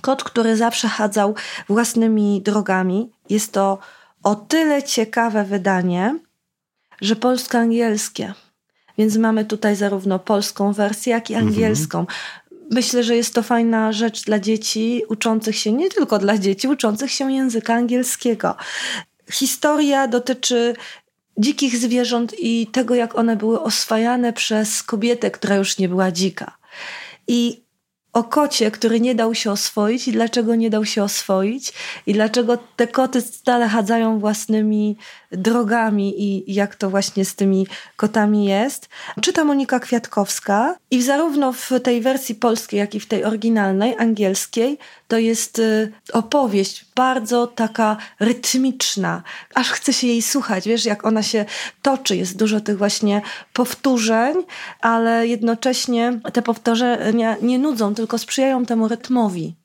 Kot, 0.00 0.24
który 0.24 0.56
zawsze 0.56 0.88
chadzał 0.88 1.34
własnymi 1.68 2.42
drogami. 2.42 3.10
Jest 3.30 3.52
to 3.52 3.78
o 4.22 4.34
tyle 4.34 4.82
ciekawe 4.82 5.44
wydanie, 5.44 6.18
że 7.00 7.16
polsko-angielskie. 7.16 8.34
Więc 8.98 9.16
mamy 9.16 9.44
tutaj 9.44 9.76
zarówno 9.76 10.18
polską 10.18 10.72
wersję, 10.72 11.12
jak 11.12 11.30
i 11.30 11.34
angielską. 11.34 12.06
Myślę, 12.70 13.02
że 13.02 13.16
jest 13.16 13.34
to 13.34 13.42
fajna 13.42 13.92
rzecz 13.92 14.24
dla 14.24 14.38
dzieci 14.38 15.02
uczących 15.08 15.56
się, 15.56 15.72
nie 15.72 15.90
tylko 15.90 16.18
dla 16.18 16.38
dzieci, 16.38 16.68
uczących 16.68 17.12
się 17.12 17.32
języka 17.32 17.74
angielskiego. 17.74 18.56
Historia 19.30 20.08
dotyczy 20.08 20.74
dzikich 21.38 21.76
zwierząt 21.76 22.34
i 22.38 22.66
tego, 22.66 22.94
jak 22.94 23.18
one 23.18 23.36
były 23.36 23.60
oswajane 23.60 24.32
przez 24.32 24.82
kobietę, 24.82 25.30
która 25.30 25.56
już 25.56 25.78
nie 25.78 25.88
była 25.88 26.12
dzika. 26.12 26.58
I 27.28 27.67
o 28.12 28.24
kocie, 28.24 28.70
który 28.70 29.00
nie 29.00 29.14
dał 29.14 29.34
się 29.34 29.50
oswoić 29.50 30.08
i 30.08 30.12
dlaczego 30.12 30.54
nie 30.54 30.70
dał 30.70 30.84
się 30.84 31.02
oswoić 31.02 31.72
i 32.06 32.12
dlaczego 32.12 32.58
te 32.76 32.86
koty 32.86 33.20
stale 33.20 33.68
chadzają 33.68 34.18
własnymi 34.18 34.96
drogami 35.32 36.22
i 36.22 36.54
jak 36.54 36.74
to 36.74 36.90
właśnie 36.90 37.24
z 37.24 37.34
tymi 37.34 37.66
kotami 37.96 38.44
jest. 38.44 38.88
Czyta 39.20 39.44
Monika 39.44 39.80
Kwiatkowska 39.80 40.76
i 40.90 41.02
zarówno 41.02 41.52
w 41.52 41.70
tej 41.82 42.00
wersji 42.00 42.34
polskiej, 42.34 42.78
jak 42.78 42.94
i 42.94 43.00
w 43.00 43.06
tej 43.06 43.24
oryginalnej, 43.24 43.94
angielskiej, 43.98 44.78
to 45.08 45.18
jest 45.18 45.58
y, 45.58 45.92
opowieść 46.12 46.84
bardzo 46.96 47.46
taka 47.46 47.96
rytmiczna. 48.20 49.22
Aż 49.54 49.70
chce 49.70 49.92
się 49.92 50.06
jej 50.06 50.22
słuchać, 50.22 50.68
wiesz, 50.68 50.84
jak 50.84 51.06
ona 51.06 51.22
się 51.22 51.44
toczy. 51.82 52.16
Jest 52.16 52.36
dużo 52.36 52.60
tych 52.60 52.78
właśnie 52.78 53.22
powtórzeń, 53.52 54.36
ale 54.80 55.26
jednocześnie 55.26 56.20
te 56.32 56.42
powtórzenia 56.42 57.36
nie 57.42 57.58
nudzą, 57.58 57.94
tylko 57.94 58.18
sprzyjają 58.18 58.66
temu 58.66 58.88
rytmowi. 58.88 59.56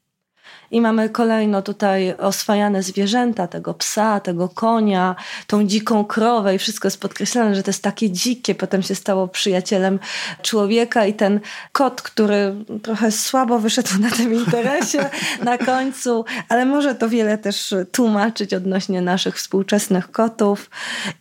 I 0.74 0.82
mamy 0.82 1.10
kolejno 1.10 1.62
tutaj 1.62 2.16
oswajane 2.18 2.84
zwierzęta, 2.84 3.48
tego 3.48 3.74
psa, 3.74 4.20
tego 4.20 4.50
konia, 4.50 5.16
tą 5.48 5.64
dziką 5.64 6.06
krowę 6.06 6.56
i 6.56 6.58
wszystko 6.58 6.88
jest 6.88 7.00
podkreślane, 7.00 7.56
że 7.56 7.64
to 7.64 7.70
jest 7.70 7.84
takie 7.84 8.12
dzikie. 8.12 8.56
Potem 8.56 8.84
się 8.84 8.96
stało 8.96 9.28
przyjacielem 9.28 10.00
człowieka 10.42 11.06
i 11.06 11.14
ten 11.14 11.40
kot, 11.72 12.02
który 12.02 12.56
trochę 12.84 13.12
słabo 13.12 13.60
wyszedł 13.60 13.90
na 14.00 14.10
tym 14.10 14.34
interesie 14.34 15.10
na 15.44 15.58
końcu, 15.58 16.26
ale 16.50 16.66
może 16.66 16.96
to 16.96 17.10
wiele 17.10 17.38
też 17.38 17.74
tłumaczyć 17.92 18.54
odnośnie 18.54 19.02
naszych 19.02 19.38
współczesnych 19.38 20.12
kotów 20.12 20.70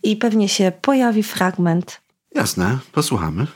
i 0.03 0.15
pewnie 0.15 0.49
się 0.49 0.71
pojawi 0.81 1.23
fragment 1.23 2.01
Jasne, 2.35 2.77
posłuchamy. 2.91 3.47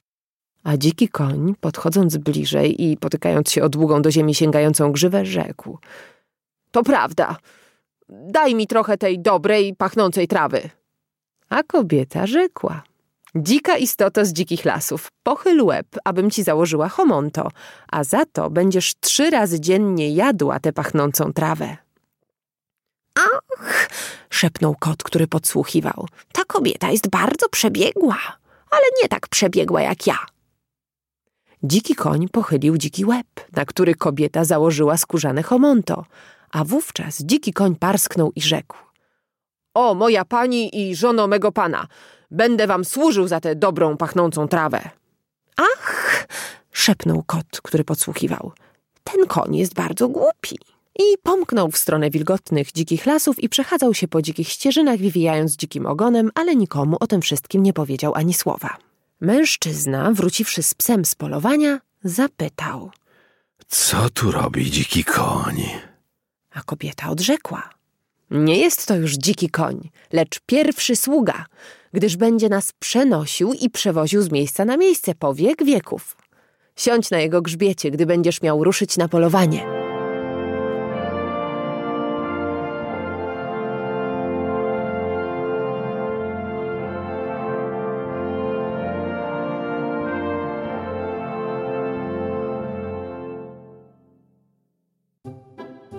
A 0.67 0.77
dziki 0.77 1.09
koń, 1.09 1.55
podchodząc 1.59 2.17
bliżej 2.17 2.83
i 2.83 2.97
potykając 2.97 3.51
się 3.51 3.63
o 3.63 3.69
długą 3.69 4.01
do 4.01 4.11
ziemi 4.11 4.35
sięgającą 4.35 4.91
grzywę, 4.91 5.25
rzekł: 5.25 5.77
To 6.71 6.83
prawda. 6.83 7.37
Daj 8.09 8.55
mi 8.55 8.67
trochę 8.67 8.97
tej 8.97 9.19
dobrej, 9.19 9.75
pachnącej 9.75 10.27
trawy. 10.27 10.69
A 11.49 11.63
kobieta 11.63 12.27
rzekła: 12.27 12.83
Dzika 13.35 13.77
istoto 13.77 14.25
z 14.25 14.33
dzikich 14.33 14.65
lasów, 14.65 15.07
pochyl 15.23 15.61
łeb, 15.63 15.87
abym 16.03 16.31
ci 16.31 16.43
założyła 16.43 16.89
homonto, 16.89 17.51
a 17.91 18.03
za 18.03 18.25
to 18.25 18.49
będziesz 18.49 18.95
trzy 18.99 19.29
razy 19.29 19.59
dziennie 19.59 20.11
jadła 20.11 20.59
tę 20.59 20.73
pachnącą 20.73 21.33
trawę. 21.33 21.77
Ach, 23.15 23.89
szepnął 24.29 24.75
kot, 24.79 25.03
który 25.03 25.27
podsłuchiwał. 25.27 26.07
Ta 26.31 26.45
kobieta 26.45 26.91
jest 26.91 27.09
bardzo 27.09 27.49
przebiegła, 27.49 28.17
ale 28.71 28.83
nie 29.01 29.09
tak 29.09 29.27
przebiegła 29.27 29.81
jak 29.81 30.07
ja. 30.07 30.17
Dziki 31.63 31.95
koń 31.95 32.29
pochylił 32.29 32.77
dziki 32.77 33.05
łeb, 33.05 33.27
na 33.55 33.65
który 33.65 33.95
kobieta 33.95 34.45
założyła 34.45 34.97
skórzane 34.97 35.43
homonto, 35.43 36.05
a 36.51 36.63
wówczas 36.63 37.23
dziki 37.23 37.53
koń 37.53 37.75
parsknął 37.75 38.31
i 38.35 38.41
rzekł. 38.41 38.77
O, 39.73 39.93
moja 39.93 40.25
pani 40.25 40.81
i 40.81 40.95
żono 40.95 41.27
mego 41.27 41.51
pana, 41.51 41.87
będę 42.31 42.67
wam 42.67 42.85
służył 42.85 43.27
za 43.27 43.39
tę 43.39 43.55
dobrą, 43.55 43.97
pachnącą 43.97 44.47
trawę. 44.47 44.89
Ach, 45.57 46.27
szepnął 46.71 47.23
kot, 47.23 47.61
który 47.63 47.83
podsłuchiwał. 47.83 48.51
Ten 49.03 49.25
koń 49.27 49.55
jest 49.55 49.73
bardzo 49.73 50.07
głupi. 50.07 50.57
I 50.99 51.17
pomknął 51.23 51.71
w 51.71 51.77
stronę 51.77 52.09
wilgotnych 52.09 52.71
dzikich 52.71 53.05
lasów 53.05 53.39
i 53.39 53.49
przechadzał 53.49 53.93
się 53.93 54.07
po 54.07 54.21
dzikich 54.21 54.49
ścieżynach, 54.49 54.99
wywijając 54.99 55.55
dzikim 55.55 55.85
ogonem, 55.85 56.31
ale 56.35 56.55
nikomu 56.55 56.97
o 56.99 57.07
tym 57.07 57.21
wszystkim 57.21 57.63
nie 57.63 57.73
powiedział 57.73 58.15
ani 58.15 58.33
słowa. 58.33 58.77
Mężczyzna, 59.21 60.11
wróciwszy 60.11 60.63
z 60.63 60.73
psem 60.73 61.05
z 61.05 61.15
polowania, 61.15 61.79
zapytał, 62.03 62.91
Co 63.67 64.09
tu 64.09 64.31
robi 64.31 64.71
dziki 64.71 65.03
koń? 65.03 65.63
a 66.51 66.61
kobieta 66.61 67.09
odrzekła. 67.09 67.69
Nie 68.31 68.57
jest 68.59 68.85
to 68.87 68.95
już 68.95 69.13
dziki 69.13 69.49
koń, 69.49 69.89
lecz 70.13 70.39
pierwszy 70.45 70.95
sługa, 70.95 71.45
gdyż 71.93 72.17
będzie 72.17 72.49
nas 72.49 72.71
przenosił 72.79 73.53
i 73.53 73.69
przewoził 73.69 74.21
z 74.21 74.31
miejsca 74.31 74.65
na 74.65 74.77
miejsce 74.77 75.15
po 75.15 75.33
wiek 75.33 75.63
wieków. 75.65 76.17
Siądź 76.75 77.11
na 77.11 77.19
jego 77.19 77.41
grzbiecie, 77.41 77.91
gdy 77.91 78.05
będziesz 78.05 78.41
miał 78.41 78.63
ruszyć 78.63 78.97
na 78.97 79.07
polowanie. 79.07 79.76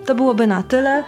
To 0.09 0.15
byłoby 0.15 0.47
na 0.47 0.63
tyle. 0.63 1.03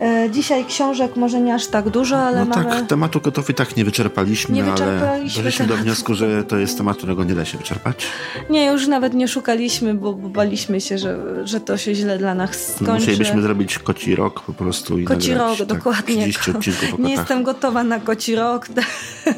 E, 0.00 0.30
dzisiaj 0.30 0.64
książek 0.64 1.16
może 1.16 1.40
nie 1.40 1.54
aż 1.54 1.66
tak 1.66 1.88
dużo, 1.88 2.18
ale 2.18 2.38
no 2.38 2.44
mamy... 2.44 2.64
tak, 2.64 2.86
tematu 2.86 3.20
kotów 3.20 3.50
i 3.50 3.54
tak 3.54 3.76
nie 3.76 3.84
wyczerpaliśmy, 3.84 4.54
Nie 4.54 4.62
ale 4.62 4.70
wyczerpaliśmy 4.72 5.42
doszliśmy 5.42 5.66
do 5.66 5.72
tematu. 5.74 5.84
wniosku, 5.84 6.14
że 6.14 6.44
to 6.44 6.58
jest 6.58 6.78
temat, 6.78 6.96
którego 6.96 7.24
nie 7.24 7.34
da 7.34 7.44
się 7.44 7.58
wyczerpać. 7.58 8.06
Nie, 8.50 8.66
już 8.66 8.86
nawet 8.86 9.14
nie 9.14 9.28
szukaliśmy, 9.28 9.94
bo, 9.94 10.12
bo 10.12 10.28
baliśmy 10.28 10.80
się, 10.80 10.98
że, 10.98 11.18
że 11.44 11.60
to 11.60 11.76
się 11.76 11.94
źle 11.94 12.18
dla 12.18 12.34
nas 12.34 12.74
skończy. 12.74 12.92
Musielibyśmy 12.92 13.42
zrobić 13.42 13.78
koci 13.78 14.14
rok 14.16 14.40
po 14.40 14.52
prostu 14.52 14.98
i 14.98 15.04
Koci 15.04 15.30
nagrać, 15.30 15.58
rok, 15.58 15.68
tak, 15.68 15.78
dokładnie. 15.78 16.14
30 16.16 16.50
odcinków 16.50 16.84
o 16.84 16.86
Nie 16.86 16.96
kotach. 16.96 17.10
jestem 17.10 17.42
gotowa 17.42 17.84
na 17.84 18.00
koci 18.00 18.34
rok. 18.34 18.66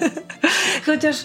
Chociaż 0.87 1.17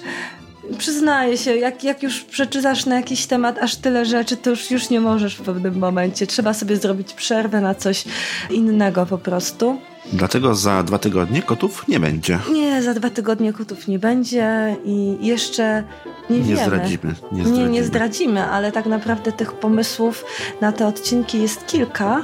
przyznaję 0.78 1.38
się, 1.38 1.56
jak, 1.56 1.84
jak 1.84 2.04
już 2.04 2.24
przeczytasz 2.24 2.86
na 2.86 2.96
jakiś 2.96 3.26
temat 3.26 3.58
aż 3.58 3.76
tyle 3.76 4.06
rzeczy, 4.06 4.38
to 4.38 4.50
już, 4.50 4.72
już 4.72 4.90
nie 4.90 5.02
możesz 5.02 5.36
w 5.36 5.42
pewnym 5.42 5.78
momencie. 5.80 6.28
Trzeba 6.28 6.54
sobie 6.54 6.78
zrobić 6.78 7.14
przerwę 7.14 7.62
na 7.62 7.76
coś 7.76 8.04
innego 8.50 9.06
po 9.06 9.18
prostu. 9.18 9.78
Dlatego 10.14 10.56
za 10.56 10.84
dwa 10.84 10.98
tygodnie 11.00 11.42
kotów 11.42 11.88
nie 11.88 12.00
będzie. 12.00 12.40
Nie, 12.54 12.82
za 12.84 12.94
dwa 12.94 13.10
tygodnie 13.10 13.54
kotów 13.54 13.88
nie 13.88 14.00
będzie 14.00 14.76
i 14.86 15.18
jeszcze 15.22 15.84
nie, 16.30 16.38
Nie 16.40 16.44
wiemy. 16.44 16.66
zdradzimy. 16.66 17.16
Nie 17.32 17.38
Nie, 17.38 17.46
zdradzimy. 17.46 17.70
nie 17.70 17.84
zdradzimy, 17.84 18.44
ale 18.44 18.72
tak 18.72 18.86
naprawdę 18.86 19.32
tych 19.32 19.54
pomysłów 19.54 20.26
na 20.62 20.72
te 20.72 20.88
odcinki 20.88 21.42
jest 21.42 21.68
kilka 21.68 22.24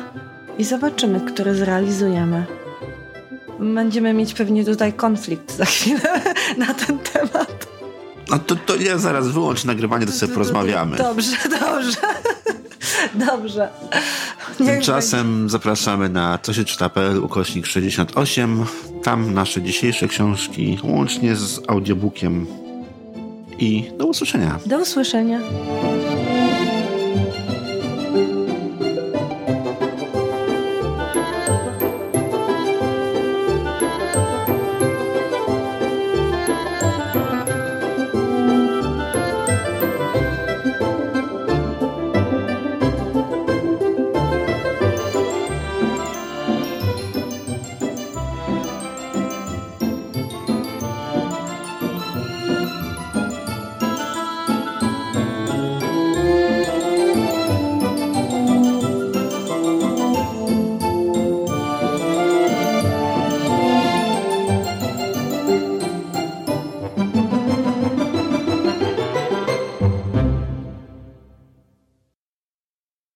i 0.58 0.64
zobaczymy, 0.64 1.22
które 1.22 1.56
zrealizujemy. 1.56 2.46
Będziemy 3.60 4.14
mieć 4.14 4.34
pewnie 4.34 4.66
tutaj 4.66 4.94
konflikt 4.94 5.56
za 5.58 5.66
chwilę 5.66 6.22
na 6.58 6.74
ten 6.74 7.00
temat. 7.00 7.68
No 8.34 8.40
to, 8.40 8.56
to 8.56 8.76
ja 8.76 8.98
zaraz 8.98 9.28
wyłącz 9.28 9.66
nagrywanie, 9.66 10.06
to 10.06 10.12
sobie 10.12 10.34
porozmawiamy. 10.38 10.98
Dobrze, 10.98 11.38
dobrze. 11.50 11.98
Dobrze. 13.16 13.70
Tymczasem 14.58 15.50
zapraszamy 15.50 16.10
na 16.10 16.40
co 16.42 16.54
się 16.54 16.66
czyta.pl 16.66 17.24
ukośnik 17.24 17.66
68. 17.66 18.66
Tam 19.04 19.34
nasze 19.34 19.62
dzisiejsze 19.62 20.08
książki, 20.08 20.80
łącznie 20.84 21.36
z 21.36 21.62
audiobookiem. 21.68 22.46
I 23.60 23.92
do 23.98 24.06
usłyszenia. 24.06 24.50
będzie. 24.52 24.70
Do 24.70 24.80
usłyszenia. 24.80 25.40